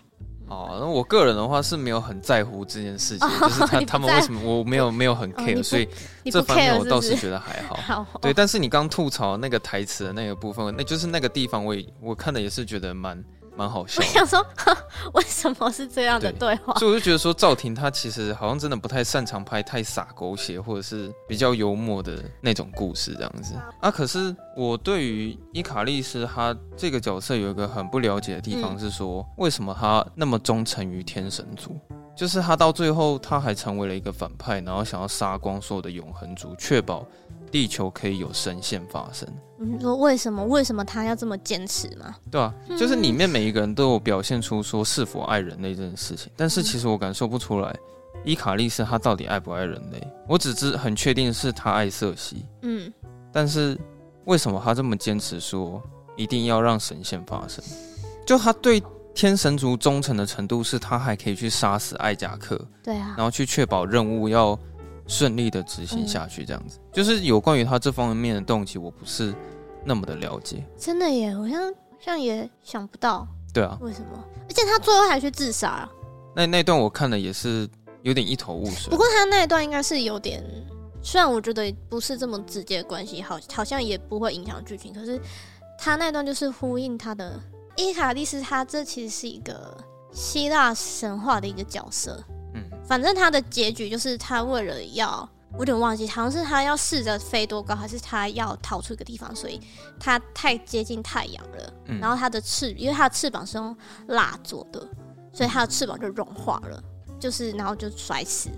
[0.47, 5.87] 哦，那我个人的话是没有很在乎这件事情，哦、就是他 他们为什么我没有 没有很 care，、哦、所以
[6.25, 7.75] 这方面我倒是觉得还好。
[7.75, 13.23] 好哦、对，但是你刚吐槽那个台词的那个部分，那就是那个地方我也我看的也是觉得蛮。
[13.55, 14.45] 蛮好笑，我想说，
[15.13, 16.73] 为什么是这样的对话？
[16.75, 23.91] 所以我就觉得说，赵婷她其实好像真的不太擅长拍太洒狗血或者是比较幽默的那种故事这样子啊。
[23.91, 31.79] 可是我对于伊卡丽斯他这个角色有一个很不了解的地方是说，为什么他那么忠诚于天神族？
[32.15, 37.03] 就是他到最后，他还成为了一个反派，然后想要杀光所有的永恒族，确保。
[37.53, 40.43] 地球可以有神仙发生，你说为什么？
[40.43, 42.15] 为什么他要这么坚持吗？
[42.31, 47.71] 对啊，就是里面每一个人都有表现出说是否爱人类这件事情，但是其实我感受不出来，
[48.25, 50.01] 伊卡利斯他到底爱不爱人类？
[50.27, 52.91] 我只知很确定是他爱瑟西，嗯，
[53.31, 53.77] 但是
[54.25, 55.79] 为什么他这么坚持说
[56.17, 57.63] 一定要让神仙发生？
[58.25, 58.81] 就他对
[59.13, 64.57] 天神族忠诚的程度，是他还可以去杀死艾贾克，对啊，然后去确保任务要。
[65.07, 69.33] 顺利的执行下去，这样子、嗯、就是有关于他这方面的动机，我不是
[69.83, 70.65] 那么的了解。
[70.77, 73.27] 真的耶，好像像也想不到。
[73.53, 74.23] 对啊，为什么？
[74.47, 75.87] 而且他最后还去自杀。
[76.35, 77.69] 那那段我看的也是
[78.01, 78.89] 有点一头雾水。
[78.89, 80.43] 不过他那一段应该是有点，
[81.03, 84.91] 虽然我觉得不是这么直接的关系，好好像也不会影响剧情。
[84.91, 85.21] 可是
[85.77, 87.39] 他那段就是呼应他的
[87.75, 89.77] 伊卡利斯，他这其实是一个
[90.11, 92.23] 希腊神话的一个角色。
[92.85, 99.59] 反正他的结局就是他为了要，我有点忘记，好像是他要试着飞多高，还是他要逃出一个地方，所以
[99.99, 101.73] 他太接近太阳了。
[101.85, 103.75] 嗯、然后他的翅，因为他的翅膀是用
[104.07, 104.79] 蜡做的，
[105.31, 106.83] 所以他的翅膀就融化了，
[107.19, 108.49] 就是然后就摔死。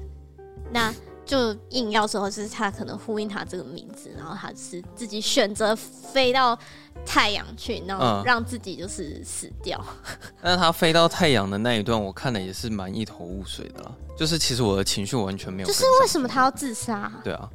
[0.71, 0.93] 那
[1.25, 6.57] 就硬要说，就是他可能呼应他这个名字，然后他是自己选择飞到
[7.05, 9.79] 太阳去，然后让自己就是死掉。
[10.09, 13.91] 嗯、 但是他飞到太阳的那一段，我看的也是蛮一头雾水的啦。
[14.17, 15.67] 就是其实我的情绪完全没有。
[15.67, 17.11] 就是为什么他要自杀？
[17.23, 17.49] 对啊。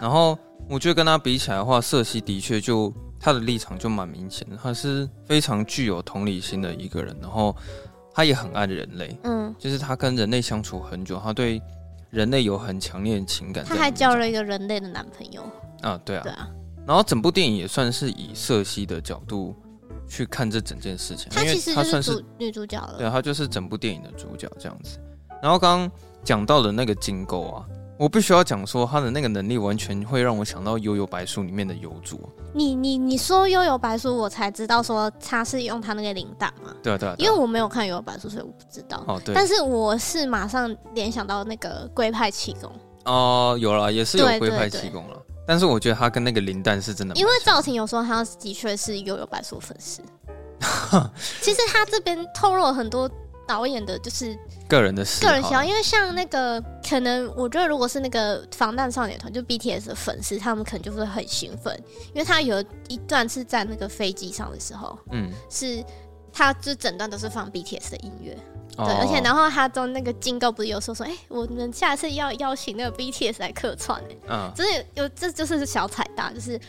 [0.00, 7.54] 然后我觉得跟他比起来的话，瑟西的确就他的立场就蛮明显的，他是非常具有同理心的一个人，然后
[8.12, 9.16] 他也很爱人类。
[9.24, 11.60] 嗯，就是他跟人类相处很久，他对。
[12.10, 13.64] 人类有很强烈的情感。
[13.64, 15.42] 他还交了一个人类的男朋友
[15.82, 16.48] 啊，对啊，对啊。
[16.86, 19.54] 然后整部电影也算是以瑟西的角度
[20.08, 24.98] 去看这整件事情，她其实他算是女主角了，对，她就是整部电影的主角这样子。
[25.42, 25.90] 然后刚刚
[26.22, 27.64] 讲到的那个金钩啊。
[27.96, 32.28] 我必须要讲说，她的那个能力完全会让我想到《幽游白书》里面的游主。
[32.52, 36.74] 你你你说《幽游白书》，我才知道说他是用他那个铃铛嘛。
[36.82, 37.14] 对啊对啊。
[37.18, 39.04] 因为我没有看《幽游白书》，所以我不知道。
[39.06, 39.32] 哦对。
[39.32, 42.72] 但是我是马上联想到那个龟派气功。
[43.04, 45.22] 哦，有了，也是有龟派气功了。
[45.46, 47.14] 但是我觉得他跟那个林丹是真的。
[47.14, 50.02] 因为赵婷有说他的确是《幽游白素》粉丝。
[51.42, 53.10] 其实他这边透露了很多。
[53.46, 54.34] 导演的就是
[54.66, 61.78] 个人的个人喜好，因为像那个可能，我觉得如果是那个防弹少年团，就 BTS 的粉丝，他们可能就会很兴奋，
[62.14, 65.84] 因为他有一段是在那个飞机上的时候，嗯，是
[66.32, 76.60] 他就整段都是放 BTS 的音乐，哦、对，而且然后他中那个金哥不是有说说，哎、欸，我们下次要邀请那个 BTS 来客串，哎，嗯，就是有，这就是小彩蛋，就是。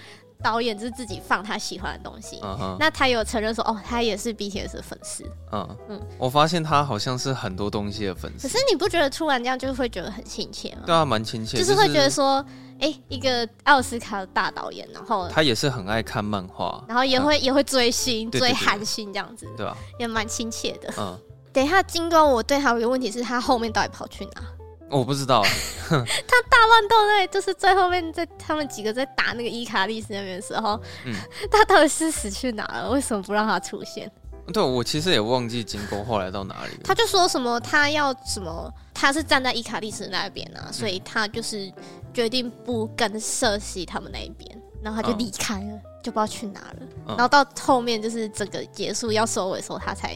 [0.44, 2.78] 导演就是自己放他喜欢的东西，uh huh.
[2.78, 5.24] 那他有承认说，哦，他也是 BTS 的粉丝。
[5.52, 5.76] 嗯、uh.
[5.89, 8.48] 嗯，我发现他好像是很多东西的粉丝。
[8.48, 10.84] 可是你不觉得突然这样就会觉得很亲切吗？
[10.86, 12.46] 对啊，蛮亲切，就是会觉得说，
[12.80, 20.94] 哎、一个奥斯卡的大导演，然后他也是很爱看漫画，然后也会、嗯、也会追星、追韩星这样子，对啊，也蛮亲切的。
[20.98, 21.18] 嗯，
[21.56, 24.44] 等一下金钩，我对他有一个问题是他后面到底跑去哪？
[24.89, 25.41] 我不知道，
[25.88, 31.15] 他大乱斗那，就是最后面在他们几个在打那个伊卡利斯那边的时候，嗯，
[31.50, 32.89] 他到底是死去哪了？
[32.91, 34.12] 为什么不让他出现？
[34.54, 36.80] 对，我其实也忘记金钩后来到哪里了。
[36.84, 41.72] 他就说什么他要什么，他是站在伊卡利斯那边啊，所以他就是
[42.13, 46.88] 决定不跟瑟西他们那一边，然后他就离开了，嗯、就不知道去哪了。
[47.08, 50.15] 然后到后面就是整个结束要收尾的时候，他才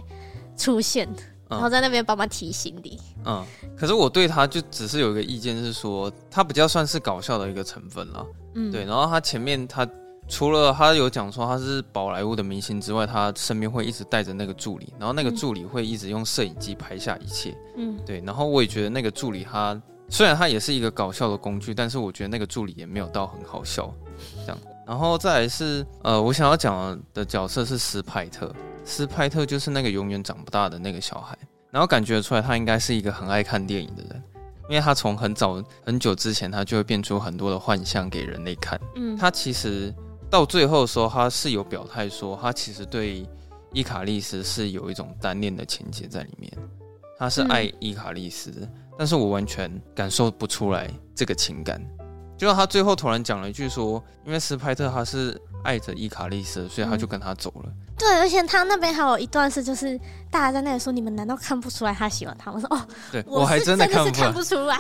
[0.59, 1.09] 出现。
[1.49, 2.99] 然后在那边帮忙提醒你。
[3.25, 3.43] 嗯，
[3.75, 8.23] 可是我对他就只是有一个意见是说，他比较算是搞笑的一个成分了。
[8.53, 8.85] 嗯，对。
[8.85, 9.89] 然后他前面他
[10.27, 17.57] 除了他有讲说他是宝莱坞的明星之外，他身边会一直带着那个助理，然后那个助理会一直用摄影机拍下一切。
[17.77, 18.21] 嗯，对。
[18.23, 23.91] 然后我也觉得那个助理他虽然他也是一个搞笑的工具，但是我觉得那个助理也没有到很好笑
[24.45, 24.57] 这样。
[24.85, 28.53] 然后再来是呃，我想要讲的角色是斯派特。
[28.89, 31.37] 斯派特就是那个永远长不大的那个小孩，
[31.71, 34.23] 然后感觉出来他应该是一个很爱看电影的人，
[34.67, 38.79] 因为他从很早很久之前他就会变出很多的幻象给人类看。
[38.95, 39.93] 嗯，他其实
[40.29, 43.25] 到最后的时候，他是有表态说，他其实对
[43.71, 46.51] 伊卡利斯是有一种单恋的情节在里面，
[47.17, 51.79] 他是爱伊卡利斯的，但是我完全感受不出来这个情感。
[52.39, 57.65] 就他最后突然讲了一句说，因为斯派特他是爱着伊卡利斯，所以他就跟他走了。
[57.65, 59.99] 嗯对，而且他那边还有一段是，就是
[60.31, 64.23] 大家在那里说：“你们难道看不出来他喜欢他？”我说：“哦，对我还真的看不出来。
[64.23, 64.77] 看不出来。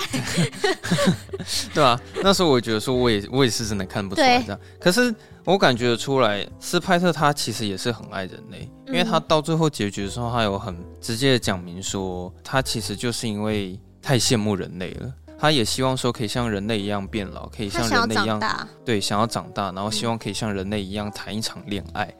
[1.75, 4.59] 对啊，那时候我觉得说，我也我也是真的看不出来这样。
[4.79, 22.13] 可是我感觉出来，斯派特他其实也是很爱人类，因为他到最后结局的时候，他有很直接的讲明说，他其实就是因为太羡慕人类了，他也希望说可以像人类一样变老，可以像人类一样对，想要长大，然后希望可以像人类一样谈一场恋爱。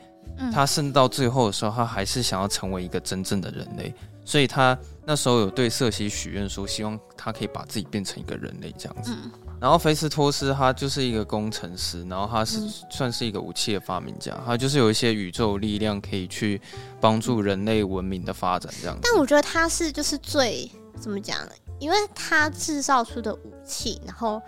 [0.53, 9.13] 他甚至到最后的时候，他还是想要成为一个真正的人类，所以他那时候有对瑟西许愿说，希望他可以把自己变成一个人类这样子。
[9.59, 16.61] 然后菲斯托斯他就是一个工程师，然后他是算是一个武器的发明家，他就是有一些宇宙力量可以去
[17.01, 19.01] 帮助人类文明的发展这样子。
[19.03, 21.51] 但我觉得他是就是最怎么讲呢？
[21.79, 24.41] 因为他制造出的武器，然后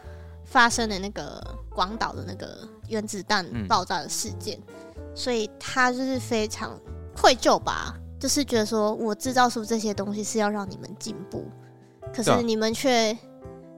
[0.45, 4.57] 发生的那个广岛的那个原子弹爆炸的事件。
[4.67, 4.73] 嗯
[5.13, 6.79] 所以他就是非常
[7.13, 11.45] 愧疚吧，就是觉得说我制造出这些东西是要让你们进步，
[12.15, 13.13] 可是你们却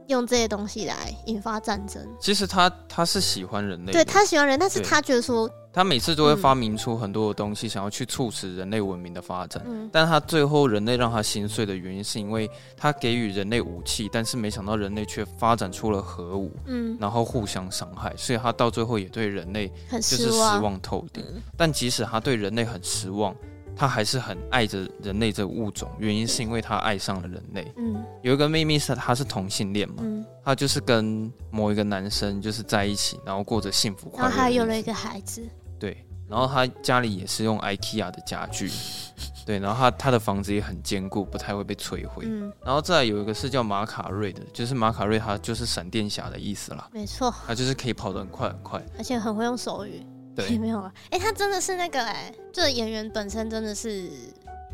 [0.07, 2.01] 用这些东西来引发战争。
[2.19, 5.49] 其实他他是喜欢人类，对他喜欢人，但是他觉得说。
[5.75, 9.59] 他每次都会发明出很多的东西，想要去促使人类文明的发展。
[9.65, 21.25] 嗯，但他最后人类让他心碎的原因，是因为他给予人类武器，但是没想到人类却发展出了核武，嗯，然后互相伤害，所以他到最后也对人类就是失望透顶。
[21.33, 23.35] 嗯，但即使他对人类很失望。
[23.75, 27.71] 他还是很爱着人类这个物种，原因是因为他爱上了人类。
[27.77, 34.29] 嗯，有一个秘密是他是同性恋嘛，嗯，他就是跟某一个男生就是在一起，然后过着幸福快乐。
[34.29, 35.41] 然后还有了一个孩子。
[35.79, 38.71] 对，然后他家里也是用 IKEA 的家具，
[39.45, 42.25] 对，然后他他的房子也很坚固，不太会被摧毁。
[42.25, 46.87] 嗯，然后再有一个是叫马卡瑞的，就是马卡瑞，他就是闪电侠的意思啦。
[46.93, 50.05] 没错，他就是可以跑得很快很快，而且很会用手语。
[50.35, 54.09] 对，没有啊，哎、欸，他真的是那个哎、欸，这演员本身真的是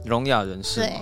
[0.05, 0.99] 聋哑人士，对，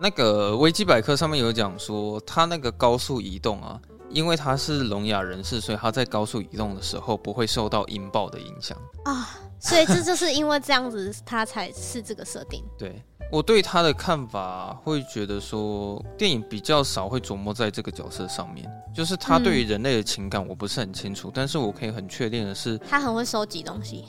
[0.00, 3.80] 那个维基百科上面有讲说，他那个高速移动啊，
[4.10, 8.76] 因为他是聋哑人士，所以他在高速移动的时候不会受到音爆的影响。
[9.04, 9.38] 啊。
[9.60, 12.64] 所以这就是因为这样子，他才是这个设定。
[12.78, 13.02] 对。
[13.30, 24.06] 我对他的看法会觉得说，电影比较少会琢磨在这个角色上面，就是他对于人类的情感我不是很清楚，嗯、但是我可以很确定的是，他很会收集东西。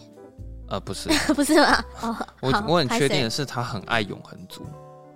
[0.69, 1.83] 呃，不是， 不是吗？
[2.01, 4.65] 哦，我我很确定的是，他很爱永恒族。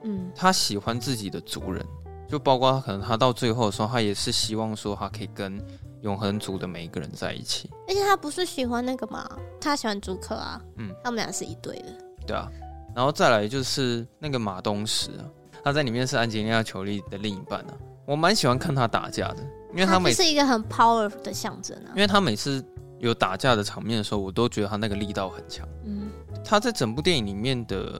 [0.03, 1.81] 嗯，他喜欢自己的族人，
[2.27, 5.65] 就包括他可能他到最后的时候，他也是希望说他可以跟
[6.03, 7.69] 永恒族的每一个人在一起。
[7.87, 9.29] 而且他不是喜欢那个吗？
[9.59, 10.61] 他喜欢朱克啊。
[10.77, 11.85] 嗯，他们俩是一对的。
[12.27, 12.49] 对啊。
[12.95, 15.25] 然后再来就是那个马东石啊，
[15.63, 17.73] 他在里面是安吉丽娜·裘丽的另一半啊。
[18.05, 19.37] 我蛮喜欢看他打架的，
[19.71, 21.89] 因为他每次是一个很 power 的象征啊。
[21.95, 22.63] 因为他每次
[22.99, 25.67] 有打架的场面的时候，我都觉得他那个力道很强。
[25.85, 26.11] 嗯，
[26.45, 27.99] 他在整部电影里面的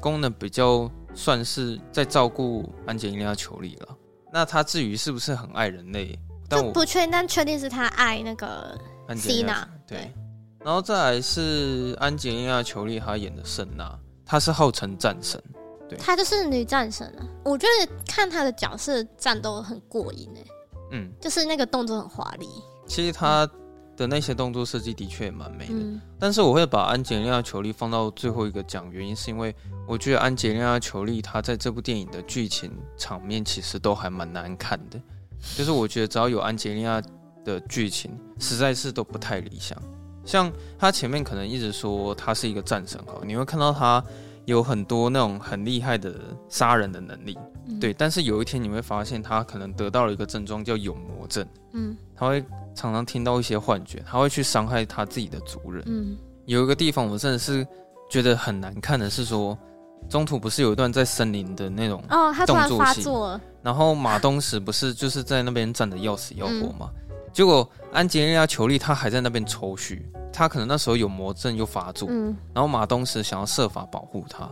[0.00, 3.96] 功能比较算是在照顾安吉丽娜·裘丽了。
[4.32, 6.18] 那他至于是不是很爱人类，
[6.48, 8.78] 但我不确定，但确定是他爱那个
[9.16, 9.68] 西娜。
[9.86, 10.12] 对，
[10.60, 13.98] 然后再来是安吉丽娜·裘丽她演的圣娜。
[14.26, 15.38] 她是号称战神，
[15.86, 17.28] 对，她就是女战神啊！
[17.44, 20.44] 我觉得看她的角色战斗很过瘾哎，
[20.92, 22.48] 嗯，就是那个动作很华丽。
[22.86, 23.46] 其实她
[23.98, 29.54] 的那些动作设计的确也蛮美的，嗯、但是我会把安吉丽娜·裘丽放到最后一个讲，原因是因为
[29.86, 34.98] 我觉得安吉丽娜·裘丽她在这部电影的剧情场面其实都还蛮难看的，
[35.56, 37.02] 就是我觉得只要有安吉莉娜
[37.44, 39.76] 的剧情，实在是都不太理想。
[40.24, 44.02] 像他前面可能一直说他是一个战神哈，你会看到他
[44.46, 46.14] 有很多那种很厉害的
[46.48, 47.38] 杀人的能力，
[47.68, 47.92] 嗯、对。
[47.92, 52.42] 但是有一天你会发现他可能得到了一个症状叫有魔症，嗯，他会
[52.74, 56.16] 常常听到一些幻觉，他会去伤害他自己的族人，嗯。
[56.46, 57.66] 有一个地方我真的是
[58.10, 59.58] 觉得很难看的是说，
[60.08, 66.90] 中途不是有一段在森林的那种哦，他突然发作了，然后马东石不是就是在那边站的要死要活吗？
[67.08, 67.16] 嗯。
[67.32, 70.00] 结果安吉丽娜·裘丽她还在那边抽搐，
[70.32, 74.48] 她可能那时候有魔症又发作，嗯，然后马东石想要设法保护她，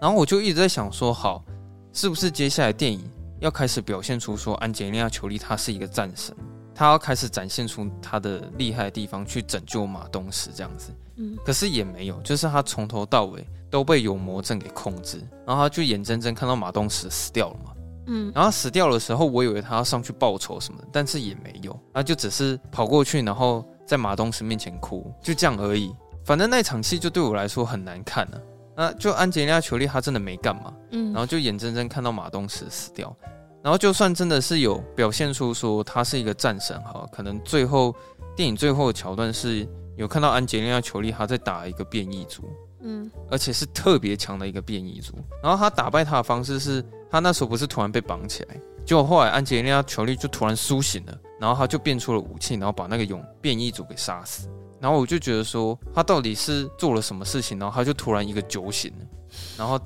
[0.00, 1.44] 然后我就一直在想说，好，
[1.92, 3.04] 是不是接下来电影
[3.40, 6.34] 要开始表现出说安吉丽娜·裘丽她是一个战神，
[6.74, 10.90] 她要开始展现出她的厉害的地方去拯救马东石这样子，
[11.22, 17.72] 嗯，可是也没有，就是他从头到尾都被有魔症给控制，然后他就眼睁睁看到马东石死掉了嘛。
[18.08, 25.94] 嗯，然后死掉的时候，我以为他要上去报仇什么的，但是也没有，他就只是跑过去，然后在马东石面前哭，就这样而已。
[26.24, 28.42] 反正那场戏就对我来说很难看呢、啊。
[28.74, 33.14] 那就安吉丽娜·裘丽她真的没干嘛，嗯，然后就眼睁睁看到马东石死掉，
[33.62, 37.94] 然后就算真的是有表现出说他是一个战神哈，可能最后
[38.34, 39.68] 电影最后的桥段是
[40.02, 42.50] 有看到安吉丽娜·裘丽她在打一个变异族，
[42.80, 46.84] 嗯，而且是特别强的一个变异族，然后她打败他的方式是。
[47.10, 54.48] 她那时候不是突然被绑起来，结果后来安吉丽娜·裘丽就突然苏醒了，然后她就变出了武器，然后把那个勇变异族给杀死。
[54.80, 59.06] 然后我就觉得说，他到底是做了什么事情，然后他就突然一个酒醒了，
[59.58, 59.78] 然后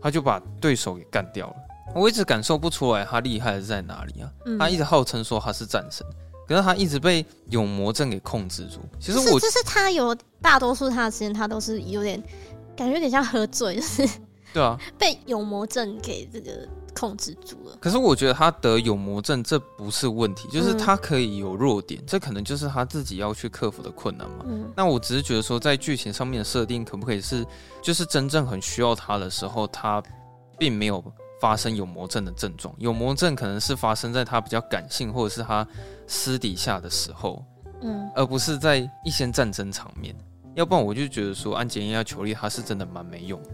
[0.00, 1.56] 他就把对手给干掉了。
[1.94, 4.32] 我一直感受不出来他厉害在哪里啊？
[4.46, 6.06] 嗯、他一直号称说他是战神，
[6.50, 8.80] 可是他一直被有魔症给控制住。
[8.98, 12.20] 其实我是就是他有大多数他的时间，他都是有点
[12.76, 14.08] 感觉有点像喝醉，就是。
[14.52, 17.76] 对啊，被有魔症给这个控制住了。
[17.80, 24.44] 可是我觉得他得有魔症这不是问题，就是他可以有弱点，嗯、这可能就是他自己要去克服的困难嘛。
[24.48, 27.46] 嗯、那我只是觉得说，在剧情上面的设定可不可以是，
[27.80, 30.02] 就是真正很需要他的时候，他
[30.58, 31.00] 并没有
[31.40, 32.74] 发生有魔症的症状。
[32.78, 35.66] 有魔症可能是发生在他比较感性或者是他
[36.06, 37.44] 私底下的时候，
[37.82, 40.14] 嗯，而不是在一些战争场面。
[40.54, 43.50] 要不然我就觉得说，安杰丽娜·裘丽他是真的蛮没用的。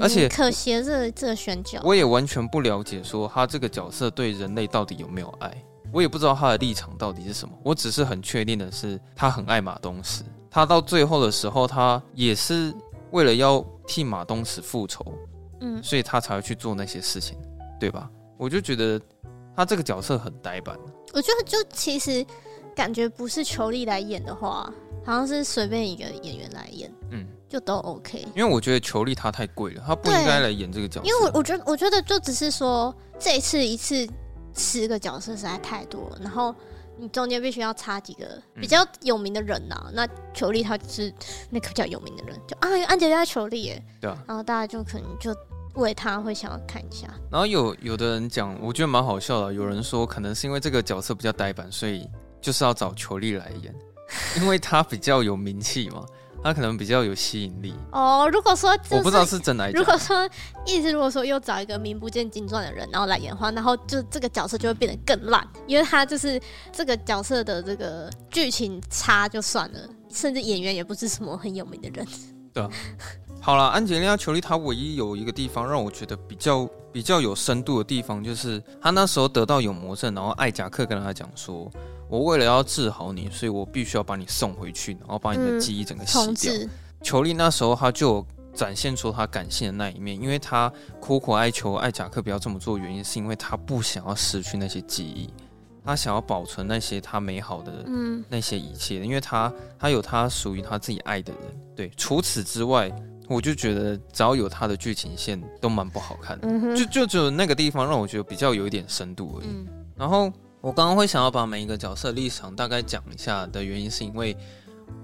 [0.00, 5.52] 而且可惜这个、这个选角，我也完全不了解说他这个角色对人类到底有没有爱，
[5.92, 7.54] 我也不知道他的立场到底是什么。
[7.64, 10.22] 我只是很确定的是，他很爱马东石。
[10.50, 12.74] 他到最后的时候，他也是
[13.12, 15.04] 为了要替马东石复仇，
[15.60, 17.38] 嗯，所以他才会去做那些事情，
[17.78, 18.10] 对吧？
[18.36, 19.00] 我就觉得
[19.56, 20.78] 他这个角色很呆板。
[21.12, 22.24] 我觉得就其实
[22.74, 24.72] 感觉不是裘力来演的话，
[25.04, 27.26] 好像是随便一个演员来演，嗯。
[27.50, 31.08] 就都 OK，因为我觉得裘力他太贵了，他不应该来演这个角色。
[31.08, 34.08] 因为我我觉得我觉得就只是说这一次一次
[34.54, 36.54] 十个角色实在太多了，然后
[36.96, 39.86] 你中间必须要插几个比较有名的人呐、啊。
[39.88, 41.12] 嗯、那裘力他就是
[41.50, 45.34] 那个比较有名的人，就啊安洁莉娜裘莉耶，对啊，然后大家就可能就
[45.74, 47.08] 为他会想要看一下。
[47.30, 52.08] 然后有有的人讲，我觉得蛮好笑的，有人说可能是因为这个角色比较呆板，所以
[52.40, 53.74] 就是要找裘力来演，
[54.40, 56.04] 因为他比较有名气嘛。
[56.42, 57.74] 他可能比较有吸引力。
[57.92, 59.70] 哦，如果说我不知道是真的。
[59.72, 60.26] 如果说
[60.64, 66.40] 意思，如果说又找一个名不见经传的人，然后来演的话，然后就这个角色就会变得更烂，因为他就是
[66.72, 72.06] 这个角色的这个剧情差就算了，甚至演员也不是什么很有名的人。
[72.54, 72.70] 对啊。
[73.42, 81.70] 好了，安吉丽娜·裘丽她唯一有一个地方让我觉得比较比较有深度的地方，就是她那时候得到有魔症，然后艾贾克跟她讲说
[82.06, 86.52] ：“我为了要治好你，所以我必须要把你送回去，然后把你的记忆整个洗掉。
[86.52, 86.70] 嗯”
[87.02, 90.70] 裘丽那时候她就展现出她感性的那一面，因为她
[91.00, 95.30] 苦苦哀求艾贾克不要这么做，原因是因为她不想要失去那些记忆，
[95.82, 97.72] 她想要保存那些她美好的
[98.28, 101.42] 那些一切，因为她她有她属于她自己爱的人。
[101.74, 102.92] 对，除此之外。
[103.30, 109.46] 我就觉得只要有它的剧情线都蛮不好看的，嗯、就就只有那个地方让我觉得比较有一点深度而已。
[109.48, 114.36] 嗯、然后我刚刚会想要把每一个角色立场大概讲一下的原因，是因为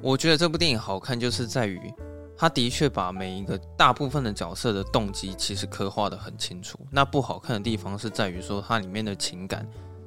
[0.02, 1.80] 我觉得这部电影好看，就是在于
[2.36, 6.76] 它的确把每一个大部分的角色的动机其实刻画的很清楚。
[6.90, 9.64] 那不好看的地方是在于说它里面的情感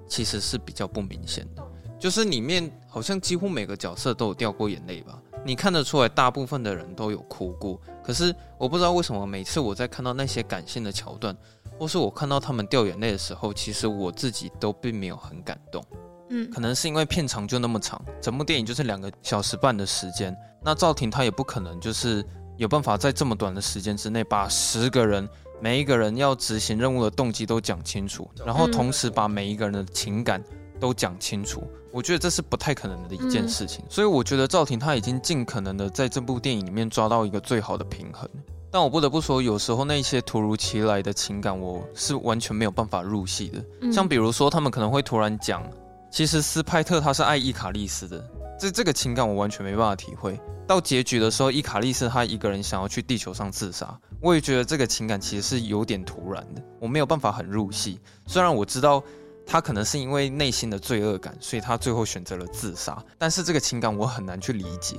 [0.08, 1.64] 其实是比较不明显的，
[1.98, 5.18] 就是里面好像几乎每个角色都有掉过眼泪吧。
[5.46, 7.80] 你看得出来，大部分的人都有哭过。
[8.10, 11.38] 可是我不知道为什么，每次我在看到那些感性的桥段，
[11.78, 15.86] 或是我看到他们掉眼泪的时候，其实我自己都并没有很感动。
[16.32, 20.36] 嗯，可能是因为片长就那么长，整部电影就是两个小时半的时间。
[20.64, 22.26] 那赵婷她也不可能就是
[22.58, 25.30] 有办法在这么短的时间之内，把十个人
[25.62, 30.44] 每一个人要执行任务的动机都讲清楚，然后同时把每一个人的情感
[30.80, 31.64] 都讲清楚。
[31.92, 38.30] 我觉得这是不太可能的一件事情，嗯、所以我觉得赵婷她已经尽可能的在这部电影里面抓到一个最好的平衡。
[38.72, 43.66] 但我不得不说，有时候那些突如其来的情感，我是完全没有办法入戏的。
[43.82, 45.64] 嗯、像比如说，他们可能会突然讲，
[46.12, 48.24] 其实斯派特他是爱伊卡利斯的，
[48.60, 50.40] 这这个情感我完全没办法体会。
[50.68, 58.00] 到结局的时候，伊卡利斯他一个人想要去地球上自杀，我也觉得这个情感其实是有点突然的，我没有办法很入戏。
[58.28, 59.04] 虽然我知道。
[59.52, 63.04] 他可能是因为内心的罪恶感，所以他最后选择了自杀。
[63.18, 64.98] 但是这个情感我很难去理解。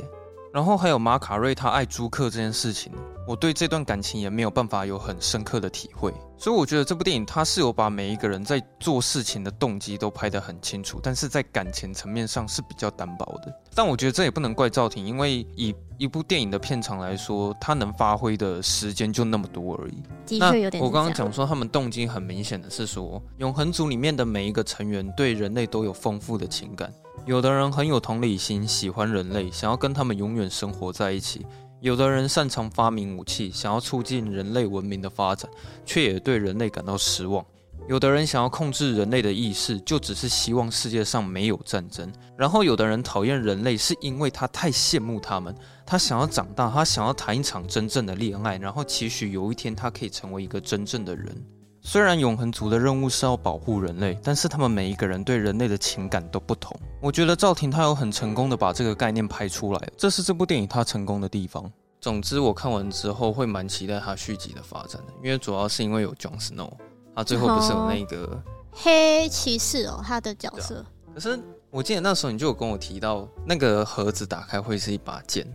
[0.52, 2.92] 然后还有马卡瑞他爱朱克这件事情，
[3.28, 6.12] 我对这段感情也没有办法有很深刻的体会。
[6.36, 13.54] 所以我觉得这部电影它是有把每一个人在做事情的动机都拍得很清楚，但是在感情层面上是比较单薄的。
[13.76, 20.02] 但我觉得这也不能怪赵婷，因为以一部电影的片长来说，它能发挥的时间就那么多而已。
[20.24, 20.82] 的确有点。
[20.82, 26.90] 我刚刚讲说他们动机很明显的是说，永恒族里面的每一个成员对人类都有丰富的情感。
[27.26, 31.42] 有的人很有同理心，喜欢人类，想要跟他们永远生活在一起；
[31.80, 35.50] 有的人擅长发明武器，想要促进人类文明的发展，
[35.84, 37.44] 却也对人类感到失望；
[37.88, 42.06] 有的人想要控制人类的意识，就只是希望世界上没有战争；
[42.36, 45.54] 然后有的人讨厌人类，是因为他太羡慕他们，
[45.84, 51.34] 他想要长大，他想要谈一场真正的恋爱，然后期许有一天他可以成为一个真正的人。
[51.82, 56.78] 虽然永恒族的任务是要保护人类，但是他们每一个人对人类的情感都不同。
[57.00, 61.72] 我觉得赵婷她有很成功的把这个概念拍出来，这是这部电影它成功的地方。
[61.98, 66.70] 总之，我看完之后会蛮期待它续集的发展的，因为主要是因为有 Jon Snow，
[67.20, 70.84] 他最后不是有那个黑骑士哦，他的角色。
[71.14, 71.38] 可是
[71.70, 75.46] 我记得那时候你就有跟我提到，那个盒子打开会是一把剑，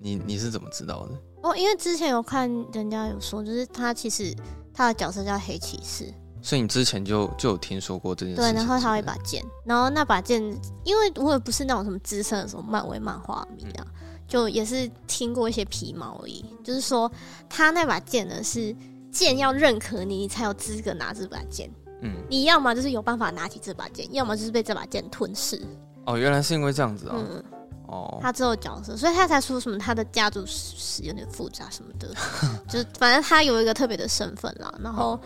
[0.00, 1.12] 你你是怎么知道的？
[1.42, 4.34] 哦，因为之前有看人家有说，就是他其实。
[4.74, 6.04] 他的角色叫黑骑士，
[6.40, 8.40] 所以你之前就就有听说过这件事。
[8.40, 10.40] 对，然后他有一把剑，然后那把剑，
[10.84, 16.44] 因为我也不是那种什么资深的什么漫威漫画迷啊，嗯、就也是听过一些皮毛而已。
[16.62, 17.10] 就是说，
[17.48, 18.72] 他那把剑呢，是
[19.18, 21.68] 剑要认可你，你才有资格拿这把剑。
[22.02, 25.60] 嗯，你要么就是有办法拿起这把剑，要么就是被这把剑吞噬。
[26.06, 27.16] 哦，原来是因为这样子啊。
[27.16, 27.44] 嗯。
[27.88, 32.14] 哦，他之后角色，所以他才说什么他的家族史有点复杂什么的，
[32.68, 34.72] 就是反正他有一个特别的身份啦。
[34.80, 35.18] 然后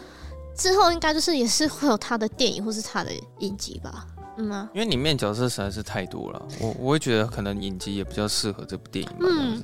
[0.56, 4.06] 之后应该就是也是会有他的电影或是他的影集吧，
[4.38, 9.26] 嗯啊，因为里面角色实在是太多了，我我会觉得可能影集也比较适合这部电影吧。
[9.28, 9.62] 嗯。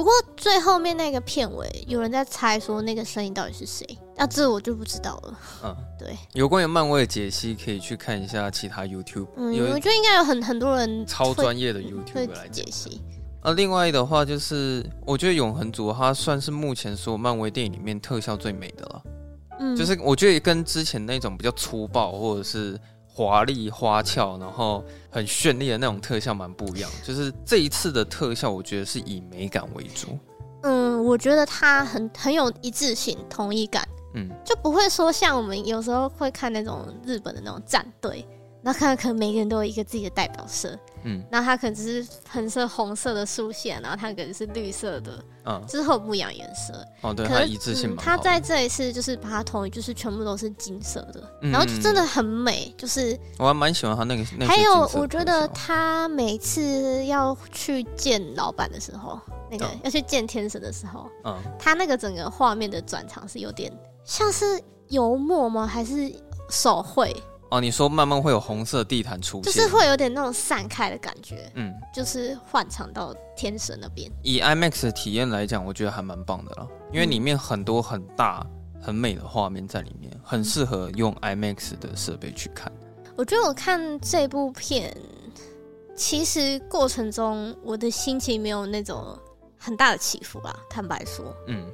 [0.00, 3.86] 不过最后面那个片尾，有人在猜说那个声音到底是谁？
[4.16, 5.38] 那、啊、这我就不知道了。
[5.62, 9.26] 嗯， 对，有关于漫威的解析，可以去看一下其他 YouTube。
[9.36, 13.02] 嗯，我觉得应该有很很多人超专业的 YouTube 来解析。
[13.42, 19.02] 啊，另外的话就是，我觉得永恒族它算是目前所有漫威电影里面特效最美的了。
[19.58, 22.80] 嗯，就是我觉得跟之前那种比较粗暴或者是。
[23.20, 26.90] 华丽花俏，然后很绚丽的那种特效蛮不一样。
[27.04, 30.18] 就是这一次的特效，我觉得是以美感为主。
[30.62, 33.86] 嗯，我觉得它很很有一致性、统一感。
[34.14, 38.26] 嗯，就不会说像我们有时候会看那种日本的那种战队，
[38.62, 40.74] 那看可能每个人都有一个自己的代表色。
[41.04, 46.72] 嗯，然后它可能只是喷射红色的竖线，然后它可能是绿色的，嗯，之后不一样颜色。
[47.00, 47.94] 哦，对，它一致性。
[47.96, 52.74] 它在这一次就是把它统一，就是全部都是金色的，然后就真的很美。
[52.76, 54.46] 就是我还蛮喜欢它那个。
[54.46, 59.18] 还有，我觉得他每次要去见老板的时候，
[59.50, 63.72] 那个要去见天神的时候，嗯，他那个整个画面的转场是有点
[64.04, 64.44] 像是
[64.88, 65.66] 油墨吗？
[65.66, 66.12] 还是
[66.48, 67.14] 手绘？
[67.50, 74.10] 哦，你说慢慢会有红色地毯出现，就是会有点那种散开的感觉，嗯，就是换场到天神那边。
[74.22, 78.46] 以 IMAX 的体验来讲，我觉得还蛮棒的啦，因为里面很多很大、
[78.80, 82.72] 很美的画面在里面，很适合用 IMAX 的设备去看。
[83.16, 84.96] 我觉得我看这部片，
[85.96, 89.18] 其实过程中我的心情没有那种
[89.58, 90.56] 很大的起伏啦。
[90.70, 91.68] 坦白说，嗯，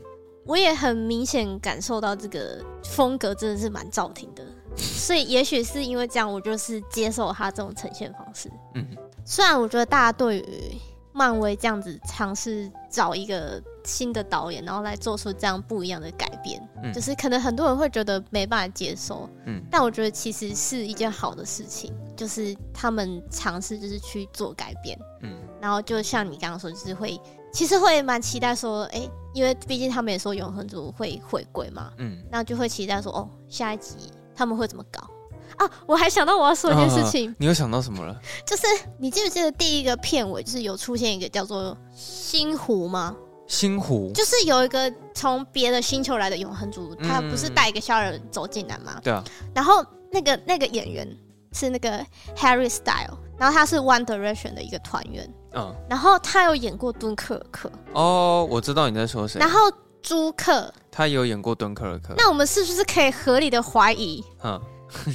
[0.46, 4.42] 我也很明显感受到这个风格真的是蛮照廷的。
[4.76, 8.50] 所以，也许是因为这样，我就是接受他这种呈现方式。
[8.74, 8.86] 嗯，
[9.24, 10.80] 虽然我觉得大家对于
[11.12, 19.28] 漫威这样子尝试找一个新的导演，然后来做出这样不一样的改变，嗯，就是可能很多人会觉得没办法接受。
[19.46, 24.98] 嗯，但我觉得其实是一件好的事情，就是他们尝试就是去做改变。
[25.22, 27.18] 嗯，然后就像你刚刚说，就是会
[27.50, 31.90] 其实会蛮期待说，哎、欸，因为毕竟他们也说永恒族会回归嘛。
[31.96, 33.96] 嗯，那就会期待说，哦，下一集。
[34.36, 35.08] 他们会怎么搞
[35.56, 35.70] 啊？
[35.86, 37.30] 我还想到我要说一件事情。
[37.30, 38.14] 哦，你又想到什么了？
[38.46, 38.66] 就是
[38.98, 43.16] 你记不记得第一个片尾就是有出现一个叫做星湖吗？
[43.46, 49.00] 星湖就是有一个从别的星球来的永恒族，嗯，他不是带一个小人走进来吗？
[49.02, 49.24] 对啊。
[49.54, 51.08] 然后那个那个演员
[51.52, 52.04] 是那个
[52.36, 55.32] Harry Style，然后他是 One Direction 的一个团员。
[55.54, 55.74] 嗯。
[55.88, 57.72] 然后他有演过敦刻尔克。
[57.94, 59.38] 哦，我知道你在说谁。
[59.40, 59.58] 然后。
[60.06, 62.14] 朱克，他有演过敦刻尔克。
[62.16, 64.60] 那我们是不是可以合理的怀疑，嗯，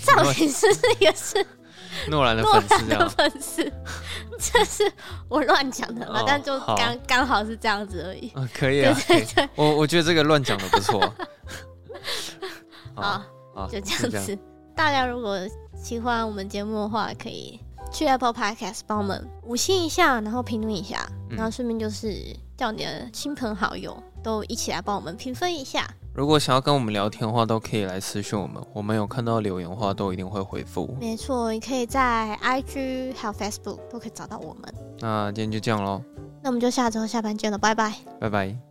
[0.04, 0.68] 造型师
[1.00, 1.46] 也是
[2.10, 3.72] 诺兰的粉丝？
[4.38, 4.92] 这是
[5.30, 6.20] 我乱讲的嘛？
[6.20, 8.34] 哦、但就刚刚好，是这样子而已。
[8.36, 11.00] 嗯、可以啊，对对对，我我觉得这个乱讲的不错。
[12.94, 13.24] 好，
[13.56, 14.38] 好，就这样子。
[14.76, 15.40] 大家如果
[15.82, 17.58] 喜欢我们节目的话，可以
[17.94, 23.98] 去 Apple Podcast 帮我们五星一下，然后评论一下，然后顺便就是叫你的亲朋好友。
[24.24, 25.88] 都一起来帮我们评分一下。
[26.14, 30.96] 如果想要跟我们聊天的话，都可以来私讯我们，我们有看到留言的话，都一定会回复。
[31.00, 34.74] 没错，你可以在 IG 还有 Facebook 都可以找到我们。
[35.00, 36.02] 那今天就这样喽。
[36.44, 37.94] 那我们就下周下班见了，拜拜。
[38.20, 38.71] 拜拜。